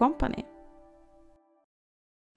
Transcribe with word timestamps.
Company. 0.00 0.44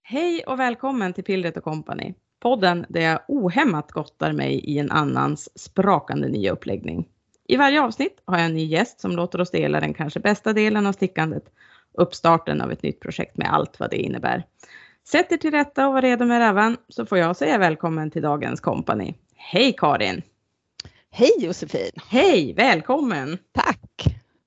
Hej 0.01 0.43
och 0.47 0.59
välkommen 0.59 1.13
till 1.13 1.23
Pillret 1.23 1.63
Company, 1.63 2.13
podden 2.39 2.85
där 2.89 3.01
jag 3.01 3.19
ohämmat 3.27 3.91
gottar 3.91 4.33
mig 4.33 4.53
i 4.53 4.79
en 4.79 4.91
annans 4.91 5.59
sprakande 5.59 6.27
nya 6.27 6.51
uppläggning. 6.51 7.07
I 7.47 7.57
varje 7.57 7.81
avsnitt 7.81 8.21
har 8.25 8.37
jag 8.37 8.45
en 8.45 8.53
ny 8.53 8.65
gäst 8.65 8.99
som 8.99 9.11
låter 9.11 9.41
oss 9.41 9.51
dela 9.51 9.79
den 9.79 9.93
kanske 9.93 10.19
bästa 10.19 10.53
delen 10.53 10.85
av 10.85 10.91
stickandet, 10.91 11.43
uppstarten 11.97 12.61
av 12.61 12.71
ett 12.71 12.83
nytt 12.83 12.99
projekt 12.99 13.37
med 13.37 13.53
allt 13.53 13.79
vad 13.79 13.89
det 13.89 13.97
innebär. 13.97 14.43
Sätt 15.07 15.31
er 15.31 15.37
till 15.37 15.51
rätta 15.51 15.87
och 15.87 15.93
var 15.93 16.01
redo 16.01 16.25
med 16.25 16.39
rävan 16.39 16.77
så 16.89 17.05
får 17.05 17.17
jag 17.17 17.35
säga 17.35 17.57
välkommen 17.57 18.11
till 18.11 18.21
dagens 18.21 18.59
kompani. 18.59 19.15
Hej 19.35 19.73
Karin! 19.77 20.21
Hej 21.11 21.31
Josefin! 21.39 21.91
Hej, 22.09 22.53
välkommen! 22.53 23.37
Tack! 23.51 23.82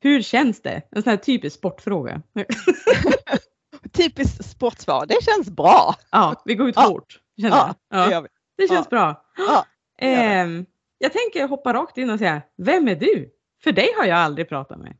Hur 0.06 0.22
känns 0.22 0.62
det? 0.62 0.82
En 0.90 1.02
sån 1.02 1.10
här 1.10 1.16
typisk 1.16 1.56
sportfråga. 1.56 2.22
Typiskt 3.92 4.50
sportsvar, 4.50 5.06
det 5.06 5.24
känns 5.24 5.50
bra. 5.50 5.94
Ja, 6.10 6.42
vi 6.44 6.54
går 6.54 6.68
ut 6.68 6.74
Ja. 6.76 6.82
hårt. 6.82 7.20
Ja, 7.34 7.74
jag. 7.90 8.06
det 8.06 8.12
gör 8.12 8.22
vi. 8.22 8.28
det 8.56 8.68
känns 8.68 8.90
bra. 8.90 9.24
Ja, 9.36 9.66
det 9.98 10.06
det. 10.06 10.12
Ehm, 10.14 10.66
jag 10.98 11.12
tänker 11.12 11.48
hoppa 11.48 11.72
rakt 11.72 11.98
in 11.98 12.10
och 12.10 12.18
säga, 12.18 12.42
vem 12.56 12.88
är 12.88 12.94
du? 12.94 13.30
För 13.64 13.72
dig 13.72 13.88
har 13.98 14.04
jag 14.04 14.18
aldrig 14.18 14.48
pratat 14.48 14.78
med. 14.78 14.96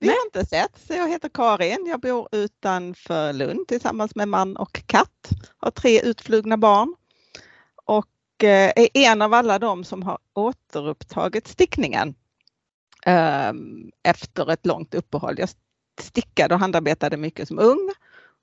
Vi 0.00 0.08
har 0.08 0.24
inte 0.26 0.46
sett, 0.46 0.78
så 0.86 0.94
jag 0.94 1.08
heter 1.08 1.28
Karin. 1.28 1.86
Jag 1.86 2.00
bor 2.00 2.28
utanför 2.32 3.32
Lund 3.32 3.68
tillsammans 3.68 4.14
med 4.14 4.28
man 4.28 4.56
och 4.56 4.82
katt. 4.86 5.28
Har 5.58 5.70
tre 5.70 6.00
utflugna 6.00 6.56
barn. 6.56 6.94
Och 7.84 8.44
eh, 8.44 8.72
är 8.76 8.88
en 8.94 9.22
av 9.22 9.34
alla 9.34 9.58
de 9.58 9.84
som 9.84 10.02
har 10.02 10.18
återupptagit 10.34 11.48
stickningen 11.48 12.14
efter 14.02 14.50
ett 14.50 14.66
långt 14.66 14.94
uppehåll. 14.94 15.38
Jag 15.38 15.48
stickade 16.00 16.54
och 16.54 16.60
handarbetade 16.60 17.16
mycket 17.16 17.48
som 17.48 17.58
ung. 17.58 17.90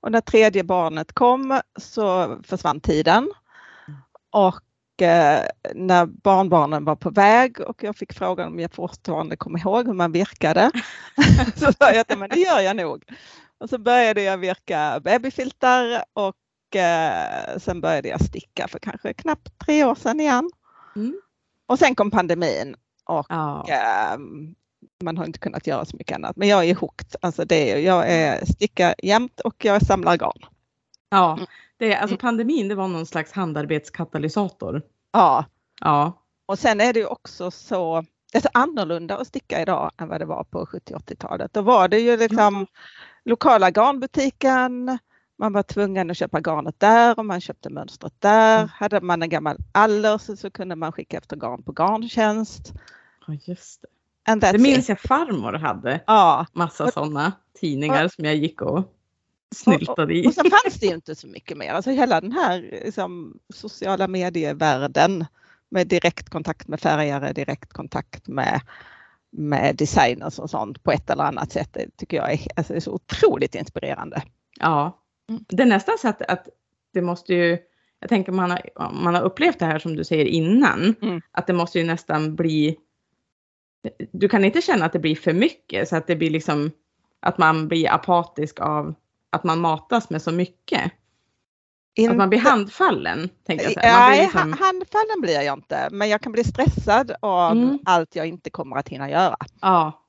Och 0.00 0.12
när 0.12 0.20
tredje 0.20 0.64
barnet 0.64 1.12
kom 1.12 1.60
så 1.78 2.36
försvann 2.44 2.80
tiden. 2.80 3.32
Och 4.30 5.02
eh, 5.02 5.42
när 5.74 6.06
barnbarnen 6.06 6.84
var 6.84 6.96
på 6.96 7.10
väg 7.10 7.60
och 7.60 7.82
jag 7.82 7.96
fick 7.96 8.12
frågan 8.12 8.48
om 8.48 8.60
jag 8.60 8.72
fortfarande 8.72 9.36
kom 9.36 9.56
ihåg 9.56 9.86
hur 9.86 9.94
man 9.94 10.12
virkade. 10.12 10.70
så 11.56 11.72
sa 11.72 11.90
jag 11.92 11.98
att 11.98 12.18
men 12.18 12.28
det 12.28 12.40
gör 12.40 12.60
jag 12.60 12.76
nog. 12.76 13.04
Och 13.58 13.70
så 13.70 13.78
började 13.78 14.22
jag 14.22 14.38
virka 14.38 15.00
babyfiltar 15.04 16.04
och 16.12 16.76
eh, 16.76 17.58
sen 17.58 17.80
började 17.80 18.08
jag 18.08 18.20
sticka 18.20 18.68
för 18.68 18.78
kanske 18.78 19.14
knappt 19.14 19.58
tre 19.66 19.84
år 19.84 19.94
sedan 19.94 20.20
igen. 20.20 20.50
Mm. 20.96 21.20
Och 21.66 21.78
sen 21.78 21.94
kom 21.94 22.10
pandemin 22.10 22.76
och 23.06 23.26
Ja. 23.28 23.66
eh, 23.68 24.18
man 25.04 25.18
har 25.18 25.24
inte 25.24 25.38
kunnat 25.38 25.66
göra 25.66 25.84
så 25.84 25.96
mycket 25.96 26.14
annat. 26.14 26.36
Men 26.36 26.48
jag 26.48 26.64
är 26.64 26.74
hooked. 26.74 27.16
Alltså 27.22 27.44
det 27.44 27.70
är, 27.72 27.78
jag 27.78 28.10
är 28.12 28.44
stickar 28.44 28.94
jämt 29.02 29.40
och 29.40 29.64
jag 29.64 29.86
samlar 29.86 30.16
garn. 30.16 30.40
ja. 31.10 31.38
Det, 31.78 31.92
är- 31.94 31.96
alltså 32.00 32.14
Mm. 32.14 32.18
pandemin 32.20 32.68
det 32.68 32.74
var 32.74 32.88
någon 32.88 33.06
slags 33.06 33.32
handarbetskatalysator. 33.32 34.82
Ja, 35.12 35.44
Ja. 35.80 36.12
och 36.46 36.58
sen 36.58 36.80
är 36.80 36.92
det 36.92 37.00
ju 37.00 37.06
också 37.06 37.50
så, 37.50 38.04
det 38.32 38.38
är 38.38 38.42
så 38.42 38.48
annorlunda 38.54 39.16
att 39.18 39.26
sticka 39.26 39.62
idag 39.62 39.90
än 39.98 40.08
vad 40.08 40.20
det 40.20 40.24
var 40.24 40.44
på 40.44 40.66
70-80-talet. 40.66 41.52
Då 41.52 41.62
var 41.62 41.88
det 41.88 41.98
ju 41.98 42.16
liksom 42.16 42.66
lokala 43.24 43.70
garnbutiken, 43.70 44.98
man 45.38 45.52
var 45.52 45.62
tvungen 45.62 46.10
att 46.10 46.16
köpa 46.16 46.40
garnet 46.40 46.80
där 46.80 47.18
och 47.18 47.24
man 47.26 47.40
köpte 47.40 47.70
mönstret 47.70 48.12
där. 48.18 48.56
Mm. 48.58 48.68
Hade 48.72 49.00
man 49.00 49.22
en 49.22 49.28
gammal 49.28 49.56
allers 49.72 50.22
så 50.38 50.50
kunde 50.50 50.76
man 50.76 50.92
skicka 50.92 51.18
efter 51.18 51.36
garn 51.36 51.62
på 51.62 51.72
garntjänst. 51.72 52.72
ja, 53.26 53.34
just 53.44 53.82
det. 53.82 53.88
Det 54.52 54.58
minns 54.58 54.78
it. 54.78 54.88
jag 54.88 55.00
farmor 55.00 55.52
hade. 55.52 56.00
Ja, 56.06 56.46
Massa 56.52 56.84
Och- 56.84 56.92
sådana 56.92 57.32
tidningar 57.60 58.08
som 58.08 58.24
jag 58.24 58.34
gick 58.34 58.62
och 58.62 58.92
snyltade 59.54 60.14
i. 60.14 60.26
och 60.28 60.34
sen 60.34 60.44
fanns 60.50 60.80
det 60.80 60.86
ju 60.86 60.94
inte 60.94 61.14
så 61.14 61.26
mycket 61.26 61.56
mer. 61.56 61.72
Alltså 61.72 61.90
hela 61.90 62.20
den 62.20 62.32
här 62.32 62.60
liksom, 62.84 63.38
sociala 63.54 64.08
medievärlden 64.08 65.24
med 65.68 65.86
direktkontakt 65.86 66.68
med 66.68 66.80
färgare, 66.80 67.32
direktkontakt 67.32 68.28
med, 68.28 68.60
med 69.30 69.76
designers 69.76 70.38
och 70.38 70.50
sånt 70.50 70.82
på 70.82 70.92
ett 70.92 71.10
eller 71.10 71.24
annat 71.24 71.52
sätt. 71.52 71.70
Det 71.72 71.96
tycker 71.96 72.16
jag 72.16 72.32
är, 72.32 72.40
alltså, 72.56 72.74
är 72.74 72.80
så 72.80 72.92
otroligt 72.92 73.54
inspirerande. 73.54 74.22
Ja. 74.60 74.98
Mm. 75.30 75.44
Det 75.48 75.62
är 75.62 75.66
nästan 75.66 75.98
så 75.98 76.08
att, 76.08 76.22
att 76.22 76.48
det 76.92 77.02
måste 77.02 77.34
ju, 77.34 77.58
jag 78.00 78.08
tänker 78.08 78.32
man 78.32 78.50
har, 78.50 78.92
man 78.92 79.14
har 79.14 79.22
upplevt 79.22 79.58
det 79.58 79.66
här 79.66 79.78
som 79.78 79.96
du 79.96 80.04
säger 80.04 80.24
innan, 80.24 80.94
Mm. 81.02 81.20
att 81.30 81.46
det 81.46 81.52
måste 81.52 81.78
ju 81.78 81.84
nästan 81.84 82.36
bli, 82.36 82.76
du 84.12 84.28
kan 84.28 84.44
inte 84.44 84.60
känna 84.62 84.84
att 84.84 84.92
det 84.92 84.98
blir 84.98 85.14
för 85.16 85.32
mycket 85.32 85.88
så 85.88 85.96
att 85.96 86.06
det 86.06 86.16
blir 86.16 86.30
liksom, 86.30 86.70
att 87.20 87.38
man 87.38 87.68
blir 87.68 87.90
apatisk 87.92 88.60
av 88.60 88.94
att 89.30 89.44
man 89.44 89.60
matas 89.60 90.10
med 90.10 90.22
så 90.22 90.32
mycket. 90.32 90.92
Att 92.10 92.16
man 92.16 92.28
blir 92.28 92.38
handfallen, 92.40 93.28
tänker 93.46 93.64
jag 93.64 93.72
säga. 93.74 93.98
Nej, 93.98 94.22
liksom, 94.22 94.52
ha- 94.52 94.58
handfallen 94.66 95.20
blir 95.20 95.34
jag 95.40 95.54
inte, 95.58 95.88
men 95.92 96.08
jag 96.08 96.20
kan 96.20 96.32
bli 96.32 96.44
stressad 96.44 97.12
av 97.22 97.52
Mm. 97.52 97.78
allt 97.84 98.16
jag 98.16 98.26
inte 98.26 98.50
kommer 98.50 98.76
att 98.76 98.88
hinna 98.88 99.10
göra. 99.10 99.36
ja. 99.60 100.02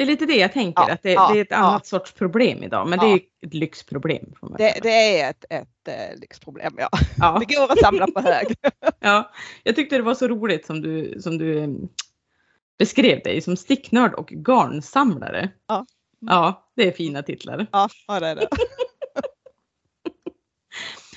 Det 0.00 0.04
är 0.04 0.06
lite 0.06 0.26
det 0.26 0.36
jag 0.36 0.52
tänker, 0.52 0.82
Ja, 0.82 0.92
att 0.92 1.02
det, 1.02 1.12
ja, 1.12 1.32
det 1.32 1.38
är 1.38 1.42
ett 1.42 1.52
annat 1.52 1.86
sorts 1.86 2.12
problem 2.12 2.62
idag, 2.62 2.88
men 2.88 2.98
det 2.98 3.06
är 3.06 3.20
ett 3.46 3.54
lyxproblem. 3.54 4.34
Det, 4.58 4.78
det 4.82 5.20
är 5.20 5.30
ett, 5.30 5.44
ett 5.50 5.88
eh, 5.88 6.20
lyxproblem, 6.20 6.76
ja. 6.78 6.88
Det 7.40 7.54
går 7.54 7.72
att 7.72 7.78
samla 7.78 8.06
på 8.06 8.20
hög. 8.20 8.46
Ja, 9.00 9.30
jag 9.62 9.76
tyckte 9.76 9.96
det 9.96 10.02
var 10.02 10.14
så 10.14 10.28
roligt 10.28 10.66
som 10.66 10.80
du, 10.80 11.20
som 11.20 11.38
du 11.38 11.62
em, 11.62 11.88
beskrev 12.78 13.22
dig 13.22 13.40
som 13.40 13.56
sticknörd 13.56 14.14
och 14.14 14.32
garnsamlare. 14.32 15.50
Ja. 15.68 15.86
Ja, 16.20 16.70
det 16.76 16.88
är 16.88 16.92
fina 16.92 17.22
titlar. 17.22 17.66
Ja, 17.72 17.88
ja 18.06 18.20
det 18.20 18.26
är 18.26 18.34
det. 18.34 18.48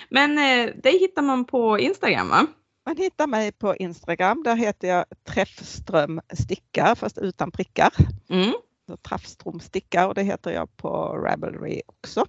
Men 0.10 0.38
eh, 0.38 0.76
dig 0.76 1.00
hittar 1.00 1.22
man 1.22 1.46
på 1.46 1.80
Instagram 1.80 2.30
va? 2.30 2.48
Man 2.86 2.98
hittar 2.98 3.28
mig 3.28 3.52
på 3.52 3.76
Instagram. 3.76 4.44
Där 4.44 4.56
heter 4.56 4.88
jag 4.88 5.06
Träffström 5.28 6.22
stickar 6.34 6.96
fast 6.96 7.18
utan 7.18 7.52
prickar. 7.52 7.94
Mm. 8.30 8.54
Så 8.94 8.98
Träffström 8.98 9.60
stickar 9.60 10.08
och 10.08 10.14
det 10.16 10.24
heter 10.24 10.52
jag 10.52 10.78
på 10.78 10.90
Ravelry 11.18 11.82
också. 11.86 12.26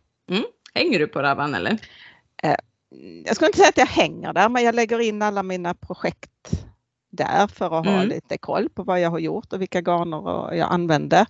Hänger 0.74 0.98
du 0.98 1.06
på 1.06 1.22
Ravan 1.22 1.54
eller? 1.54 1.70
Mm, 2.42 3.24
Jag 3.26 3.36
skulle 3.36 3.46
inte 3.48 3.58
säga 3.58 3.68
att 3.68 3.76
jag 3.78 3.86
hänger 3.86 4.32
där 4.32 4.48
men 4.48 4.64
jag 4.64 4.74
lägger 4.74 4.98
in 5.00 5.22
alla 5.22 5.42
mina 5.42 5.74
projekt 5.74 6.64
där 7.12 7.46
för 7.46 7.64
att 7.78 7.86
ha 7.86 7.94
Mm. 7.94 8.08
lite 8.08 8.38
koll 8.38 8.68
på 8.68 8.82
vad 8.82 9.00
jag 9.00 9.10
har 9.10 9.18
gjort 9.18 9.52
och 9.52 9.60
vilka 9.60 9.80
garner 9.80 10.54
jag 10.54 10.72
använder. 10.72 11.26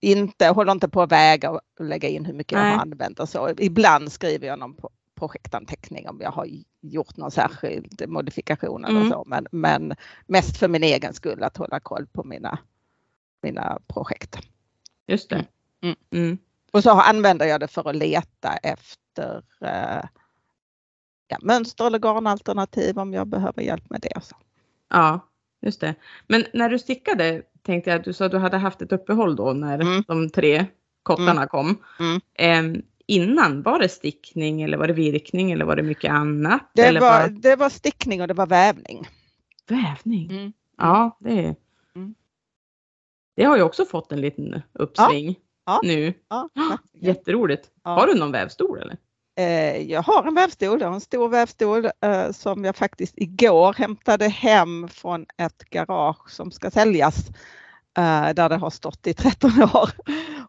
Inte, 0.00 0.48
håller 0.48 0.72
inte 0.72 0.88
på 0.88 1.02
att 1.02 1.12
väga 1.12 1.50
och 1.50 1.60
lägga 1.80 2.08
in 2.08 2.24
hur 2.24 2.34
mycket 2.34 2.52
jag 2.52 2.62
Nej. 2.62 2.72
har 2.74 2.80
använt 2.82 3.20
och 3.20 3.28
så. 3.28 3.50
Ibland 3.58 4.12
skriver 4.12 4.46
jag 4.46 4.58
någon 4.58 4.74
pro- 4.76 4.90
projektanteckning 5.14 6.08
om 6.08 6.20
jag 6.20 6.30
har 6.30 6.46
gjort 6.82 7.16
någon 7.16 7.30
särskild 7.30 8.08
modifikation 8.08 8.84
eller 8.84 8.96
Mm. 9.00 9.10
så. 9.10 9.24
Men, 9.26 9.46
men 9.52 9.94
mest 10.26 10.56
för 10.56 10.68
min 10.68 10.82
egen 10.82 11.14
skull 11.14 11.42
att 11.42 11.56
hålla 11.56 11.80
koll 11.80 12.06
på 12.06 12.24
mina, 12.24 12.58
mina 13.42 13.78
projekt. 13.86 14.36
Just 15.06 15.30
det. 15.30 15.44
Mm. 15.82 15.96
Mm. 16.12 16.38
Och 16.72 16.82
så 16.82 16.90
använder 16.90 17.46
jag 17.46 17.60
det 17.60 17.68
för 17.68 17.88
att 17.90 17.96
leta 17.96 18.56
efter 18.62 19.42
eh, 19.60 20.04
ja, 21.28 21.38
mönster 21.42 21.86
eller 21.86 21.98
garnalternativ 21.98 22.98
om 22.98 23.12
jag 23.14 23.26
behöver 23.26 23.62
hjälp 23.62 23.90
med 23.90 24.00
det. 24.00 24.20
Så. 24.22 24.36
Ja, 24.90 25.20
just 25.60 25.80
det. 25.80 25.94
Men 26.26 26.44
när 26.52 26.68
du 26.68 26.78
stickade 26.78 27.42
tänkte 27.62 27.90
jag 27.90 27.98
att 27.98 28.04
du 28.04 28.12
sa 28.12 28.24
att 28.24 28.30
du 28.30 28.38
hade 28.38 28.56
haft 28.56 28.82
ett 28.82 28.92
uppehåll 28.92 29.36
då 29.36 29.52
när 29.52 29.78
Mm. 29.80 30.04
de 30.08 30.30
tre 30.30 30.66
kottarna 31.02 31.46
kom. 31.46 31.82
Mm. 31.98 32.20
Em, 32.34 32.82
innan, 33.06 33.62
var 33.62 33.78
det 33.78 33.88
stickning 33.88 34.62
eller 34.62 34.76
var 34.78 34.86
det 34.86 34.92
virkning 34.92 35.52
eller 35.52 35.64
var 35.64 35.76
det 35.76 35.82
mycket 35.82 36.12
annat? 36.12 36.70
Det, 36.74 36.82
eller 36.82 37.00
var, 37.00 37.10
bara 37.10 37.28
det 37.28 37.56
var 37.56 37.68
stickning 37.68 38.20
och 38.22 38.28
det 38.28 38.34
var 38.34 38.46
vävning. 38.46 39.08
vävning? 39.68 40.52
Ja, 40.76 41.16
det 41.20 41.38
är. 41.38 41.54
Mm. 41.94 42.14
Det 43.36 43.44
har 43.44 43.56
ju 43.56 43.62
också 43.62 43.84
fått 43.84 44.12
en 44.12 44.20
liten 44.20 44.62
uppsving 44.72 45.36
Ja. 45.66 45.80
nu. 45.82 46.14
Ja, 46.28 46.48
Jätteroligt. 47.00 47.70
Ja. 47.84 47.90
Har 47.90 48.06
du 48.06 48.14
någon 48.14 48.32
vävstol 48.32 48.78
eller? 48.78 48.96
Eh, 49.38 49.76
Jag 49.90 50.02
har 50.02 50.24
en 50.26 50.34
vävstol, 50.34 50.80
jag 50.80 50.88
har 50.88 50.94
en 50.94 51.00
stor 51.00 51.28
vävstol 51.28 51.84
eh, 52.00 52.30
som 52.32 52.64
jag 52.64 52.76
faktiskt 52.76 53.14
igår 53.16 53.72
hämtade 53.72 54.28
hem 54.28 54.88
från 54.88 55.26
ett 55.38 55.64
garage 55.70 56.30
som 56.30 56.50
ska 56.50 56.70
säljas 56.70 57.28
eh, 57.98 58.34
där 58.34 58.48
det 58.48 58.56
har 58.56 58.70
stått 58.70 59.06
i 59.06 59.14
13 59.14 59.50
år. 59.74 59.90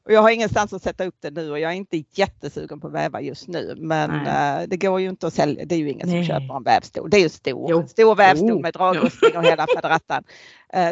Och 0.05 0.11
jag 0.13 0.21
har 0.21 0.29
ingenstans 0.29 0.73
att 0.73 0.83
sätta 0.83 1.05
upp 1.05 1.15
det 1.19 1.31
nu 1.31 1.51
och 1.51 1.59
jag 1.59 1.71
är 1.71 1.75
inte 1.75 2.03
jättesugen 2.11 2.79
på 2.79 2.87
att 2.87 2.93
väva 2.93 3.21
just 3.21 3.47
nu 3.47 3.75
men 3.77 4.09
Nej. 4.09 4.67
det 4.67 4.77
går 4.77 5.01
ju 5.01 5.09
inte 5.09 5.27
att 5.27 5.33
sälja, 5.33 5.65
det 5.65 5.75
är 5.75 5.79
ju 5.79 5.89
ingen 5.89 6.09
Nej. 6.09 6.25
som 6.25 6.35
köper 6.39 6.55
en 6.57 6.63
vävstol. 6.63 7.09
Det 7.09 7.17
är 7.17 7.21
ju 7.21 7.29
stor, 7.29 7.71
Jo. 7.71 7.87
stor 7.87 8.15
vävstol 8.15 8.49
Jo. 8.49 8.59
med 8.59 8.73
dragrustning 8.73 9.37
och 9.37 9.43
hela 9.43 9.67
faderattan. 9.75 10.23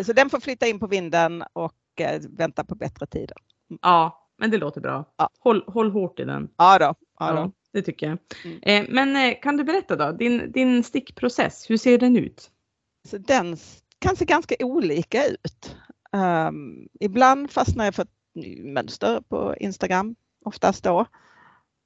Så 0.05 0.13
den 0.13 0.29
får 0.29 0.39
flytta 0.39 0.67
in 0.67 0.79
på 0.79 0.87
vinden 0.87 1.43
och 1.53 1.73
eh, 1.99 2.21
vänta 2.29 2.63
på 2.63 2.75
bättre 2.75 3.05
tider. 3.05 3.37
Ja, 3.81 4.29
men 4.37 4.51
det 4.51 4.57
låter 4.57 4.81
bra. 4.81 5.05
Ja. 5.17 5.29
Håll, 5.39 5.63
håll 5.67 5.91
hårt 5.91 6.19
i 6.19 6.23
den. 6.23 6.49
Ja 6.57 6.79
då. 6.79 6.85
Ja 6.85 6.95
Ja, 7.19 7.33
då. 7.33 7.51
det 7.73 7.81
tycker 7.81 8.07
jag. 8.09 8.17
Mm. 8.45 8.59
Eh, 8.61 8.93
men 8.93 9.15
eh, 9.15 9.39
kan 9.41 9.57
du 9.57 9.63
berätta 9.63 9.95
då, 9.95 10.11
din, 10.11 10.51
din 10.51 10.83
stickprocess, 10.83 11.69
hur 11.69 11.77
ser 11.77 11.97
den 11.97 12.17
ut? 12.17 12.51
Så 13.07 13.17
den 13.17 13.57
kan 13.99 14.15
se 14.15 14.25
ganska 14.25 14.55
olika 14.59 15.25
ut. 15.25 15.75
Ehm, 16.13 16.87
ibland 16.99 17.51
fastnar 17.51 17.85
jag 17.85 17.95
för 17.95 18.03
ett 18.03 18.09
mönster 18.63 19.21
på 19.29 19.55
Instagram. 19.59 20.15
oftast 20.45 20.83
då. 20.83 21.05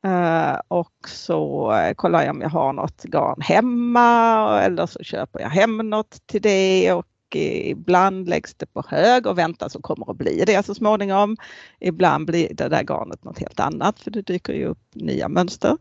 Uh, 0.08 0.60
och 0.68 1.10
så 1.10 1.74
kollar 1.96 2.22
jag 2.24 2.36
om 2.36 2.42
jag 2.42 2.50
har 2.50 2.74
något 2.74 3.04
garn 3.04 3.42
hemma 3.42 4.62
eller 4.62 4.86
så 4.86 5.04
köper 5.04 5.40
jag 5.40 5.50
hem 5.50 5.78
något 5.90 6.28
till 6.28 6.42
det 6.42 6.94
och 6.94 7.06
ibland 7.36 8.30
läggs 8.30 8.54
det 8.54 8.66
på 8.66 8.84
hög 8.88 9.28
och 9.28 9.38
väntas 9.38 9.76
och 9.76 9.84
kommer 9.84 10.12
att 10.12 10.18
bli 10.18 10.44
det 10.48 10.66
så 10.66 10.76
småningom. 10.76 11.38
Ibland 11.80 12.26
blir 12.26 12.54
det 12.54 12.70
där 12.70 12.84
garnet 12.84 13.24
något 13.24 13.40
helt 13.40 13.60
annat 13.60 14.00
för 14.00 14.12
det 14.12 14.22
dyker 14.22 14.54
ju 14.54 14.66
upp 14.66 14.82
nya 14.94 15.30
mönster. 15.30 15.78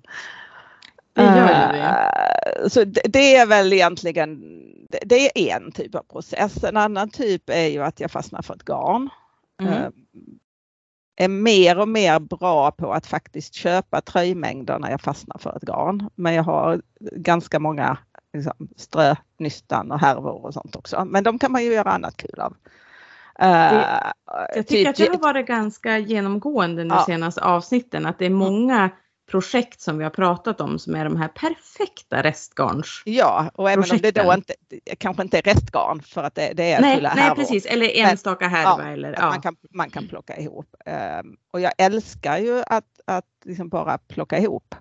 Det 1.12 1.22
gör 1.22 1.72
det. 1.72 2.62
Uh, 2.62 2.68
så 2.68 2.84
det, 2.84 3.36
är 3.36 3.46
väl 3.46 3.72
egentligen, 3.72 4.40
det, 5.02 5.50
är 5.50 5.56
en 5.56 5.72
typ 5.72 5.94
av 5.94 6.02
process. 6.02 6.64
En 6.64 6.76
annan 6.76 7.10
typ 7.10 7.50
är 7.50 7.66
ju 7.66 7.82
att 7.82 8.00
jag 8.00 8.10
fastnar 8.10 8.42
för 8.42 8.54
ett 8.54 8.64
garn. 8.64 9.08
Mm. 9.62 9.74
Uh, 9.74 9.88
är 11.16 11.28
mer 11.28 11.78
och 11.78 11.88
mer 11.88 12.18
bra 12.18 12.70
på 12.70 12.92
att 12.92 13.06
faktiskt 13.06 13.54
köpa 13.54 14.00
tröjmängder 14.00 14.78
när 14.78 14.90
jag 14.90 15.00
fastnar 15.00 15.38
för 15.38 15.56
ett 15.56 15.62
garn. 15.62 16.10
Men 16.14 16.34
jag 16.34 16.42
har 16.42 16.82
ganska 17.00 17.58
många 17.58 17.98
liksom, 18.34 18.68
strönystan 18.76 19.92
och 19.92 20.00
härvor 20.00 20.46
och 20.46 20.54
sånt 20.54 20.76
också. 20.76 21.04
Men 21.04 21.24
de 21.24 21.38
kan 21.38 21.52
man 21.52 21.64
ju 21.64 21.72
göra 21.72 21.90
annat 21.90 22.16
kul 22.16 22.40
av. 22.40 22.56
Det, 23.38 24.12
jag 24.54 24.66
tycker 24.66 24.90
att 24.90 24.96
det 24.96 25.08
har 25.08 25.18
varit 25.18 25.46
ganska 25.46 25.98
genomgående 25.98 26.84
nu 26.84 26.94
ja. 26.94 27.04
senaste 27.06 27.40
avsnitten 27.40 28.06
att 28.06 28.18
det 28.18 28.24
är 28.24 28.30
mm. 28.30 28.38
många 28.38 28.90
projekt 29.30 29.80
som 29.80 29.98
vi 29.98 30.04
har 30.04 30.10
pratat 30.10 30.60
om 30.60 30.78
som 30.78 30.94
är 30.94 31.04
de 31.04 31.16
här 31.16 31.28
perfekta 31.28 32.22
restgarns. 32.22 33.02
Ja, 33.04 33.50
och 33.54 33.70
även 33.70 33.82
projekten. 33.82 34.08
om 34.08 34.12
det 34.14 34.22
då 34.22 34.34
inte, 34.34 34.54
kanske 34.98 35.22
inte 35.22 35.38
är 35.38 35.42
restgarn 35.42 36.02
för 36.02 36.22
att 36.22 36.34
det, 36.34 36.52
det 36.52 36.72
är 36.72 36.80
nej, 36.80 37.02
nej, 37.02 37.10
härvor. 37.10 37.34
precis, 37.34 37.66
eller 37.66 37.90
enstaka 37.96 38.48
härva. 38.48 38.84
Ja, 38.84 38.92
eller, 38.92 39.12
ja. 39.12 39.26
man, 39.26 39.40
kan, 39.40 39.56
man 39.70 39.90
kan 39.90 40.08
plocka 40.08 40.36
ihop. 40.36 40.66
Um, 41.20 41.36
och 41.50 41.60
jag 41.60 41.72
älskar 41.78 42.38
ju 42.38 42.62
att, 42.66 43.00
att 43.04 43.24
liksom 43.44 43.68
bara 43.68 43.98
plocka 43.98 44.38
ihop. 44.38 44.74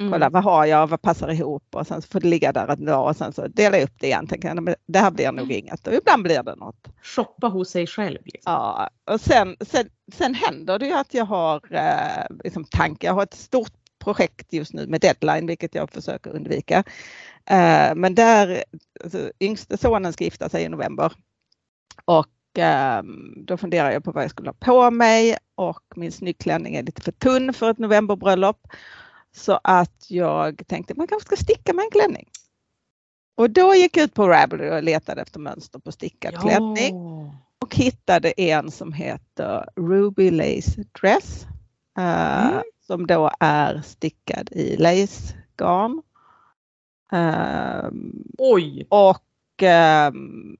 Mm. 0.00 0.12
Kolla 0.12 0.30
vad 0.30 0.44
har 0.44 0.66
jag, 0.66 0.86
vad 0.86 1.02
passar 1.02 1.28
ihop 1.30 1.64
och 1.74 1.86
sen 1.86 2.02
så 2.02 2.08
får 2.08 2.20
det 2.20 2.28
ligga 2.28 2.52
där 2.52 2.68
en 2.68 2.84
dag 2.84 3.08
och 3.08 3.16
sen 3.16 3.32
så 3.32 3.46
delar 3.46 3.78
jag 3.78 3.84
upp 3.84 4.00
det 4.00 4.06
igen. 4.06 4.26
Tänker 4.26 4.48
jag, 4.48 4.74
det 4.86 4.98
här 4.98 5.10
blir 5.10 5.32
nog 5.32 5.44
mm. 5.44 5.56
inget 5.56 5.86
och 5.86 5.94
ibland 5.94 6.22
blir 6.22 6.42
det 6.42 6.54
något. 6.56 6.88
Shoppa 7.02 7.46
hos 7.46 7.70
sig 7.70 7.86
själv. 7.86 8.18
Liksom. 8.24 8.52
Ja, 8.52 8.90
och 9.10 9.20
sen, 9.20 9.56
sen, 9.60 9.88
sen 10.12 10.34
händer 10.34 10.78
det 10.78 10.86
ju 10.86 10.92
att 10.92 11.14
jag 11.14 11.24
har 11.24 11.74
eh, 11.74 12.36
liksom 12.44 12.64
tankar. 12.64 13.08
Jag 13.08 13.14
har 13.14 13.22
ett 13.22 13.34
stort 13.34 13.72
projekt 13.98 14.52
just 14.52 14.72
nu 14.72 14.86
med 14.86 15.00
deadline, 15.00 15.46
vilket 15.46 15.74
jag 15.74 15.90
försöker 15.90 16.30
undvika. 16.30 16.78
Uh, 17.50 17.94
men 17.94 18.14
där, 18.14 18.64
alltså, 19.04 19.32
yngste 19.40 19.78
sonen 19.78 20.12
ska 20.12 20.24
gifta 20.24 20.48
sig 20.48 20.64
i 20.64 20.68
november 20.68 21.12
och 22.04 22.26
um, 22.98 23.44
då 23.46 23.56
funderar 23.56 23.90
jag 23.90 24.04
på 24.04 24.12
vad 24.12 24.24
jag 24.24 24.30
skulle 24.30 24.48
ha 24.48 24.54
på 24.60 24.90
mig 24.90 25.36
och 25.54 25.82
min 25.96 26.12
snyggklänning 26.12 26.76
är 26.76 26.82
lite 26.82 27.02
för 27.02 27.12
tunn 27.12 27.52
för 27.52 27.70
ett 27.70 27.78
novemberbröllop. 27.78 28.68
Så 29.36 29.60
att 29.64 30.06
jag 30.08 30.62
tänkte 30.66 30.94
man 30.96 31.06
kanske 31.06 31.26
ska 31.26 31.36
sticka 31.36 31.72
med 31.72 31.84
en 31.84 31.90
klänning. 31.90 32.28
Och 33.34 33.50
då 33.50 33.74
gick 33.74 33.96
jag 33.96 34.04
ut 34.04 34.14
på 34.14 34.28
Ravelry 34.28 34.70
och 34.70 34.82
letade 34.82 35.22
efter 35.22 35.40
mönster 35.40 35.78
på 35.78 35.92
stickad 35.92 36.34
ja. 36.34 36.40
klänning 36.40 36.96
och 37.58 37.74
hittade 37.74 38.30
en 38.30 38.70
som 38.70 38.92
heter 38.92 39.68
Ruby 39.76 40.30
Lace 40.30 40.84
Dress. 41.00 41.46
Uh, 41.98 42.46
mm 42.46 42.62
som 42.90 43.06
då 43.06 43.30
är 43.40 43.80
stickad 43.84 44.52
i 44.52 44.76
lacegarn. 44.76 46.02
Um, 47.12 48.24
Oj! 48.38 48.86
Och 48.88 49.62
um, 50.08 50.56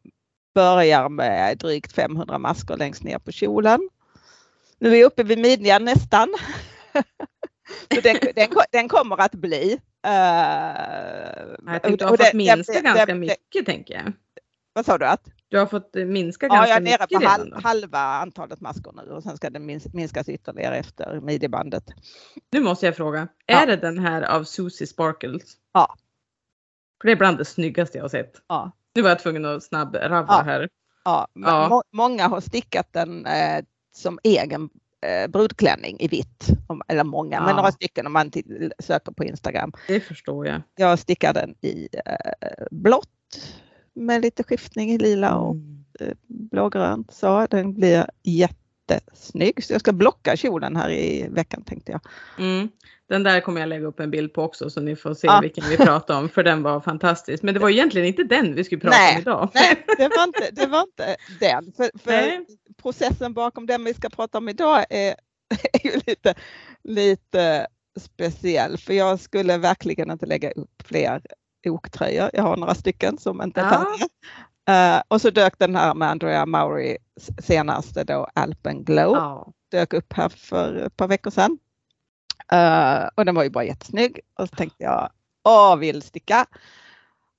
börjar 0.54 1.08
med 1.08 1.58
drygt 1.58 1.92
500 1.92 2.38
maskor 2.38 2.76
längst 2.76 3.02
ner 3.02 3.18
på 3.18 3.32
kjolen. 3.32 3.88
Nu 4.78 4.88
är 4.88 4.92
vi 4.92 5.04
uppe 5.04 5.22
vid 5.22 5.38
midjan 5.38 5.84
nästan. 5.84 6.34
Så 7.94 8.00
den, 8.00 8.16
den, 8.34 8.48
den, 8.72 8.88
kommer 8.88 9.20
att 9.20 9.34
bli. 9.34 9.80
Uh, 10.06 10.12
jag 11.66 11.82
tänkte 11.82 11.96
du 11.96 12.04
har 12.04 12.16
fått 12.16 12.34
minska 12.34 12.72
det, 12.72 12.80
ganska 12.80 13.06
det, 13.06 13.14
mycket 13.14 13.66
tänker 13.66 13.94
jag. 13.94 14.12
Vad 14.72 14.86
sa 14.86 14.98
du? 14.98 15.06
Att? 15.06 15.24
Du 15.48 15.58
har 15.58 15.66
fått 15.66 15.94
minska 15.94 16.48
ganska 16.48 16.80
mycket. 16.80 17.00
Ja, 17.00 17.06
jag 17.08 17.12
är 17.12 17.18
nere 17.20 17.20
på 17.20 17.26
halv, 17.28 17.64
halva 17.64 17.98
antalet 17.98 18.60
maskor 18.60 18.92
nu 18.92 19.12
och 19.12 19.22
sen 19.22 19.36
ska 19.36 19.50
det 19.50 19.80
minskas 19.92 20.28
ytterligare 20.28 20.76
efter 20.76 21.20
midjebandet. 21.20 21.84
Nu 22.52 22.60
måste 22.60 22.86
jag 22.86 22.96
fråga, 22.96 23.28
är 23.46 23.60
ja. 23.60 23.66
det 23.66 23.76
den 23.76 23.98
här 23.98 24.22
av 24.22 24.44
Susie 24.44 24.86
Sparkles? 24.86 25.42
Ja. 25.72 25.96
För 27.00 27.06
det 27.08 27.12
är 27.12 27.16
bland 27.16 27.38
det 27.38 27.44
snyggaste 27.44 27.98
jag 27.98 28.04
har 28.04 28.08
sett. 28.08 28.32
Ja. 28.48 28.70
Nu 28.94 29.02
var 29.02 29.08
jag 29.08 29.18
tvungen 29.18 29.44
att 29.44 29.62
snabbravla 29.62 30.24
ja. 30.28 30.42
här. 30.42 30.68
Ja, 31.04 31.28
ja. 31.34 31.68
Må 31.68 31.82
många 31.92 32.28
har 32.28 32.40
stickat 32.40 32.92
den 32.92 33.26
eh, 33.26 33.64
som 33.92 34.18
egen 34.22 34.70
eh, 35.00 35.30
brudklänning 35.30 35.96
i 36.00 36.08
vitt. 36.08 36.46
Eller 36.88 37.04
många, 37.04 37.36
ja. 37.36 37.42
men 37.42 37.56
några 37.56 37.72
stycken 37.72 38.06
om 38.06 38.12
man 38.12 38.30
söker 38.78 39.12
på 39.12 39.24
Instagram. 39.24 39.72
Det 39.88 40.00
förstår 40.00 40.46
jag. 40.46 40.62
Jag 40.76 40.98
stickar 40.98 41.34
den 41.34 41.54
i 41.60 41.88
eh, 42.06 42.66
blått 42.70 43.08
med 43.94 44.22
lite 44.22 44.42
skiftning 44.42 44.90
i 44.90 44.98
lila 44.98 45.34
och 45.34 45.54
mm. 45.54 45.76
Eh, 46.00 46.14
blågrönt. 46.26 47.12
Så 47.12 47.46
den 47.50 47.74
blir 47.74 48.06
jättesnygg. 48.94 49.64
Så 49.64 49.72
jag 49.72 49.80
ska 49.80 49.92
blocka 49.92 50.36
kjolen 50.36 50.76
här 50.76 50.90
i 50.90 51.28
veckan 51.28 51.62
tänkte 51.62 51.92
jag. 51.92 52.00
Mm. 52.38 52.68
Den 53.08 53.22
där 53.22 53.40
kommer 53.40 53.60
jag 53.60 53.68
lägga 53.68 53.86
upp 53.86 54.00
en 54.00 54.10
bild 54.10 54.32
på 54.32 54.42
också 54.42 54.70
så 54.70 54.80
ni 54.80 54.96
får 54.96 55.14
se 55.14 55.26
ja. 55.26 55.40
vilken 55.40 55.64
vi 55.68 55.76
pratar 55.76 56.18
om 56.18 56.28
för 56.28 56.42
den 56.42 56.62
var 56.62 56.80
fantastisk. 56.80 57.42
Men 57.42 57.54
det 57.54 57.60
var 57.60 57.70
egentligen 57.70 58.06
inte 58.06 58.22
den 58.22 58.54
vi 58.54 58.64
skulle 58.64 58.80
prata 58.80 58.96
nej, 58.96 59.14
om 59.14 59.20
idag. 59.20 59.48
Nej, 59.54 59.84
det 59.98 60.08
var 60.08 60.24
inte, 60.24 60.50
det 60.52 60.66
var 60.66 60.82
inte 60.82 61.16
den. 61.40 61.72
För, 61.76 61.98
för 61.98 62.44
processen 62.82 63.34
bakom 63.34 63.66
den 63.66 63.84
vi 63.84 63.94
ska 63.94 64.08
prata 64.08 64.38
om 64.38 64.48
idag 64.48 64.84
är, 64.90 65.14
är 65.72 65.86
ju 65.86 66.00
lite, 66.06 66.34
lite 66.84 67.66
speciell. 68.00 68.78
För 68.78 68.94
jag 68.94 69.20
skulle 69.20 69.58
verkligen 69.58 70.10
inte 70.10 70.26
lägga 70.26 70.50
upp 70.50 70.82
fler 70.84 71.22
oktröjor. 71.68 72.30
Jag 72.32 72.42
har 72.42 72.56
några 72.56 72.74
stycken 72.74 73.18
som 73.18 73.42
inte 73.42 73.60
är 73.60 73.70
färdiga. 73.70 74.08
Uh, 74.70 75.02
och 75.08 75.20
så 75.20 75.30
dök 75.30 75.58
den 75.58 75.76
här 75.76 75.94
med 75.94 76.10
Andrea 76.10 76.46
Maury 76.46 76.96
senaste 77.38 78.04
då 78.04 78.26
Alpen 78.34 78.84
Glow. 78.84 79.16
Ja. 79.16 79.52
Dök 79.70 79.92
upp 79.92 80.12
här 80.12 80.28
för 80.28 80.74
ett 80.74 80.96
par 80.96 81.08
veckor 81.08 81.30
sedan. 81.30 81.58
Uh, 82.52 83.08
och 83.14 83.24
den 83.24 83.34
var 83.34 83.42
ju 83.42 83.50
bara 83.50 83.64
jättesnygg. 83.64 84.20
Och 84.38 84.48
så 84.48 84.56
tänkte 84.56 84.84
jag, 84.84 85.10
åh 85.44 85.76
vill 85.76 86.02
sticka. 86.02 86.46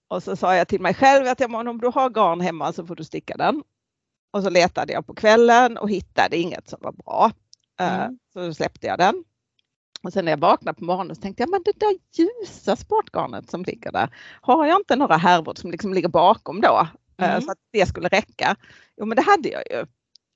Och 0.08 0.24
så 0.24 0.36
sa 0.36 0.56
jag 0.56 0.68
till 0.68 0.82
mig 0.82 0.94
själv 0.94 1.28
att 1.28 1.42
om 1.42 1.78
du 1.78 1.88
har 1.88 2.10
garn 2.10 2.42
hemma 2.42 2.74
så 2.74 2.86
får 2.86 2.96
du 2.96 3.04
sticka 3.04 3.38
den. 3.38 3.64
Och 4.32 4.44
så 4.44 4.50
letade 4.50 4.94
jag 4.94 5.08
på 5.08 5.14
kvällen 5.14 5.78
och 5.78 5.90
hittade 5.90 6.38
inget 6.38 6.70
som 6.70 6.80
var 6.82 6.92
bra. 6.92 7.32
Uh, 7.82 8.02
mm. 8.02 8.20
Så 8.34 8.54
släppte 8.54 8.88
jag 8.88 9.00
den. 9.00 9.24
Och 10.04 10.14
sen 10.14 10.26
när 10.26 10.32
jag 10.32 10.40
vaknade 10.40 10.80
på 10.80 10.86
morgonen 10.86 11.16
så 11.16 11.22
tänkte 11.22 11.44
jag, 11.44 11.50
men 11.50 11.64
det 11.66 11.80
där 11.80 11.98
ljusa 12.14 12.76
sportgarnet 12.76 13.50
som 13.50 13.64
ligger 13.64 13.92
där, 13.92 14.16
har 14.42 14.66
jag 14.66 14.80
inte 14.80 14.96
några 14.96 15.18
härvor 15.18 15.54
som 15.56 15.72
liksom 15.72 15.94
ligger 15.94 16.10
bakom 16.10 16.62
då? 16.62 16.88
Eh, 17.22 17.30
mm. 17.30 17.42
Så 17.42 17.52
att 17.52 17.58
det 17.72 17.86
skulle 17.86 18.08
räcka. 18.08 18.56
Jo 18.98 19.06
men 19.06 19.16
det 19.16 19.22
hade 19.22 19.50
jag 19.50 19.64
ju. 19.72 19.86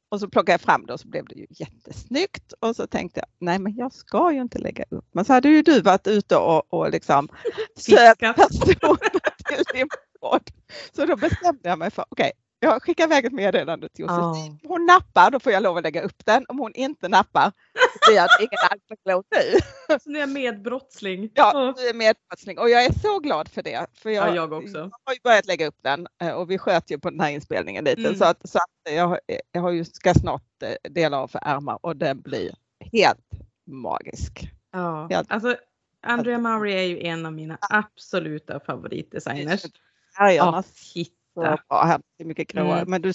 Och 0.10 0.20
så 0.20 0.30
plockade 0.30 0.52
jag 0.52 0.62
fram 0.62 0.86
det 0.86 0.94
och 0.94 1.00
så 1.00 1.08
blev 1.08 1.26
det 1.26 1.36
ju 1.36 1.46
jättesnyggt 1.50 2.54
och 2.60 2.76
så 2.76 2.88
tänkte 2.88 3.20
jag, 3.20 3.28
nej 3.40 3.60
men 3.60 3.76
jag 3.76 3.94
ska 3.94 4.32
ju 4.32 4.42
inte 4.42 4.58
lägga 4.58 4.86
upp. 4.90 5.06
Men 5.12 5.26
så 5.26 5.34
hade 5.34 5.50
ju 5.50 5.62
du 5.62 5.82
varit 5.82 6.08
ute 6.08 6.38
och, 6.38 6.74
och 6.74 6.92
liksom 6.92 7.30
sökt 7.78 8.20
personer 8.20 9.10
till 9.48 9.64
din 9.74 9.88
podd. 10.22 10.50
Så 10.96 11.06
då 11.06 11.16
bestämde 11.16 11.70
jag 11.70 11.80
mig 11.80 11.92
för, 11.92 12.06
okej, 12.10 12.32
okay, 12.36 12.45
jag 12.66 12.84
skickar 12.84 13.04
iväg 13.04 13.26
ett 13.26 13.34
meddelande 13.34 13.90
till 13.90 14.02
Josefin. 14.02 14.24
Oh. 14.24 14.48
Om 14.48 14.60
hon 14.68 14.86
nappar 14.86 15.32
då 15.32 15.40
får 15.40 15.52
jag 15.52 15.64
lov 15.64 15.78
att 15.78 15.84
lägga 15.84 16.02
upp 16.02 16.26
den. 16.26 16.46
Om 16.48 16.60
hon 16.60 16.74
inte 16.74 17.08
nappar 17.08 17.52
så 17.94 18.12
blir 18.12 18.22
det 18.22 18.28
ingen 18.40 18.60
Alpenglow 18.72 19.24
nu. 19.32 19.60
Så 20.00 20.10
nu 20.10 20.18
är 20.18 20.20
jag 20.20 20.30
medbrottsling. 20.30 21.30
Ja, 21.34 21.74
du 21.78 21.90
är 21.90 21.94
medbrottsling 21.94 22.60
och 22.60 22.70
jag 22.70 22.86
är 22.86 22.94
så 22.94 23.20
glad 23.20 23.48
för 23.48 23.64
det. 23.64 23.88
För 23.94 24.10
jag, 24.10 24.30
ja, 24.30 24.36
jag 24.36 24.54
också. 24.54 24.78
Jag 24.78 24.92
har 25.04 25.14
ju 25.14 25.20
börjat 25.24 25.46
lägga 25.46 25.68
upp 25.68 25.78
den 25.82 26.08
eh, 26.22 26.32
och 26.32 26.52
vi 26.52 26.58
sköt 26.58 26.92
ju 26.92 27.00
på 27.00 27.10
den 27.10 27.20
här 27.20 27.30
inspelningen 27.32 27.84
lite 27.84 28.02
mm. 28.02 28.16
så 28.16 28.26
att, 28.26 28.50
så 28.50 28.58
att 28.58 28.94
jag, 28.94 29.20
jag 29.52 29.62
har 29.62 29.72
ju, 29.72 29.86
ska 29.86 30.14
snart 30.14 30.64
eh, 30.64 30.92
dela 30.92 31.18
av 31.18 31.28
för 31.28 31.40
ärmar 31.44 31.80
och 31.82 31.96
den 31.96 32.22
blir 32.22 32.56
helt 32.92 33.30
magisk. 33.68 34.52
Ja, 34.72 35.08
helt. 35.12 35.32
alltså 35.32 35.56
Andrea 36.06 36.38
Maury 36.38 36.74
är 36.74 36.84
ju 36.84 37.02
en 37.02 37.26
av 37.26 37.34
mina 37.34 37.58
absoluta 37.62 38.60
favoritdesigners. 38.60 39.66
Färgerna. 40.18 40.52
Ja, 40.56 40.64
så. 41.36 41.76
Här 41.76 42.00
är 42.20 42.26
mycket 42.26 42.48
gråa. 42.48 42.78
Mm. 42.78 42.90
Men 42.90 43.02
du, 43.02 43.12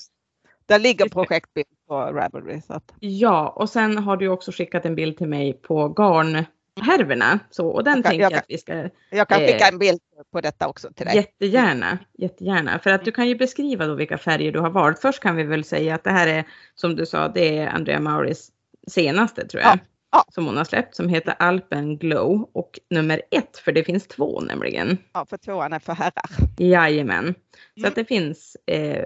där 0.67 0.79
ligger 0.79 1.09
projektbild 1.09 1.67
på 1.89 1.95
Ravelry. 1.95 2.61
Så 2.61 2.73
att. 2.73 2.93
Ja, 3.01 3.49
och 3.49 3.71
sen 3.71 3.99
har 3.99 4.17
du 4.17 4.29
också 4.29 4.53
skickat 4.53 4.85
en 4.85 4.95
bild 4.95 5.19
till 5.19 5.29
mig 5.29 5.53
på 5.53 5.89
garnhärvorna. 5.89 7.39
Så, 7.51 7.69
och 7.69 7.85
den 7.85 7.97
jag 7.97 8.05
kan, 8.05 8.11
tänker 8.11 8.23
jag, 8.23 8.33
jag 8.33 8.39
att 8.39 8.45
vi 8.49 8.59
ska... 8.59 8.89
Jag 9.11 9.29
kan 9.29 9.39
skicka 9.39 9.65
eh, 9.65 9.69
en 9.69 9.79
bild 9.79 10.01
på 10.33 10.41
detta 10.41 10.69
också 10.69 10.93
till 10.93 11.07
dig. 11.07 11.17
Jättegärna, 11.17 11.99
jättegärna. 12.19 12.79
För 12.79 12.91
att 12.91 13.05
du 13.05 13.13
kan 13.13 13.29
ju 13.29 13.35
beskriva 13.35 13.87
då 13.87 13.95
vilka 13.95 14.19
färger 14.19 14.53
du 14.53 14.61
har 14.61 14.71
valt. 14.71 14.99
Först 14.99 15.23
kan 15.23 15.37
vi 15.37 15.43
väl 15.43 15.65
säga 15.65 15.95
att 15.95 16.05
det 16.05 16.11
här 16.11 16.27
är, 16.27 16.45
som 16.75 16.97
du 16.97 17.07
sa, 17.07 17.29
det 17.29 17.59
är 17.59 17.67
Andrea 17.67 18.01
Mauris 18.01 18.51
senaste 18.89 19.47
tror 19.47 19.63
jag. 19.63 19.75
Ja. 19.75 19.79
Ja. 20.13 20.25
Som 20.29 20.47
hon 20.47 20.57
har 20.57 20.65
släppt 20.65 20.95
som 20.95 21.09
heter 21.09 21.35
Alpen 21.39 21.99
Glow 21.99 22.51
och 22.53 22.81
nummer 22.91 23.23
ett 23.31 23.57
för 23.59 23.73
det 23.73 23.85
finns 23.85 24.07
två 24.09 24.41
nämligen. 24.41 24.99
Ja 25.13 25.27
för 25.27 25.37
tvåan 25.37 25.73
är 25.73 25.79
för 25.79 25.93
herrar. 25.93 26.31
Jajamän. 26.59 27.25
Mm. 27.25 27.35
Så 27.81 27.87
att 27.87 27.95
det 27.95 28.05
finns 28.05 28.57
eh, 28.67 29.05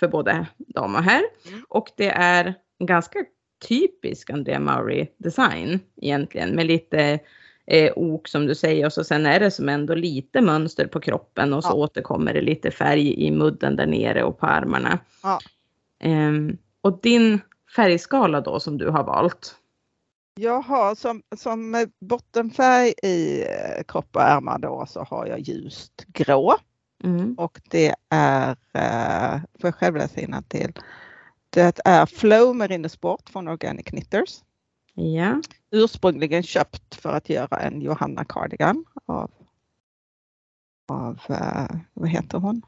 för 0.00 0.08
både 0.08 0.46
dam 0.58 0.94
och 0.94 1.02
herr. 1.02 1.22
Mm. 1.48 1.64
Och 1.68 1.88
det 1.96 2.08
är 2.08 2.54
en 2.78 2.86
ganska 2.86 3.18
typisk 3.68 4.30
Andrea 4.30 4.60
Maury 4.60 5.06
design 5.18 5.80
egentligen 6.02 6.50
med 6.50 6.66
lite 6.66 7.18
eh, 7.66 7.92
ok 7.96 8.28
som 8.28 8.46
du 8.46 8.54
säger 8.54 8.86
och 8.86 8.92
så 8.92 9.04
sen 9.04 9.26
är 9.26 9.40
det 9.40 9.50
som 9.50 9.68
ändå 9.68 9.94
lite 9.94 10.40
mönster 10.40 10.86
på 10.86 11.00
kroppen 11.00 11.52
och 11.52 11.64
så 11.64 11.70
Ja. 11.70 11.74
återkommer 11.74 12.34
det 12.34 12.40
lite 12.40 12.70
färg 12.70 13.24
i 13.26 13.30
mudden 13.30 13.76
där 13.76 13.86
nere 13.86 14.24
och 14.24 14.38
på 14.38 14.46
armarna. 14.46 14.98
Ja. 15.22 15.38
Ehm, 16.00 16.56
och 16.80 17.00
din 17.02 17.40
färgskala 17.76 18.40
då 18.40 18.60
som 18.60 18.78
du 18.78 18.88
har 18.88 19.04
valt? 19.04 19.54
Jag 20.34 20.60
har 20.60 20.94
som, 20.94 21.22
som 21.36 21.86
bottenfärg 22.00 22.94
i 23.02 23.42
eh, 23.42 23.82
kropp 23.88 24.16
och 24.16 24.22
ärmar 24.22 24.58
då 24.58 24.86
så 24.88 25.02
har 25.02 25.26
jag 25.26 25.40
ljust 25.40 26.04
grå 26.06 26.54
Mm. 27.04 27.34
och 27.34 27.60
det 27.70 27.94
är, 28.08 28.50
eh, 28.72 29.40
får 29.60 29.68
jag 29.68 29.74
själv 29.74 29.96
läsa 29.96 30.42
till. 30.48 30.72
Det 31.50 31.80
är 31.84 32.06
Flow 32.06 32.56
Merino 32.56 32.88
Sport 32.88 33.30
från 33.30 33.48
Organic 33.48 33.84
Knitters. 33.86 34.42
Ja, 34.94 35.40
Ursprungligen 35.70 36.42
köpt 36.42 36.94
för 36.94 37.12
att 37.12 37.28
göra 37.28 37.60
en 37.60 37.80
Johanna 37.80 38.24
Cardigan 38.24 38.84
av, 39.06 39.30
av 40.88 41.20
eh, 41.28 41.76
vad 41.94 42.08
heter 42.08 42.38
hon? 42.38 42.62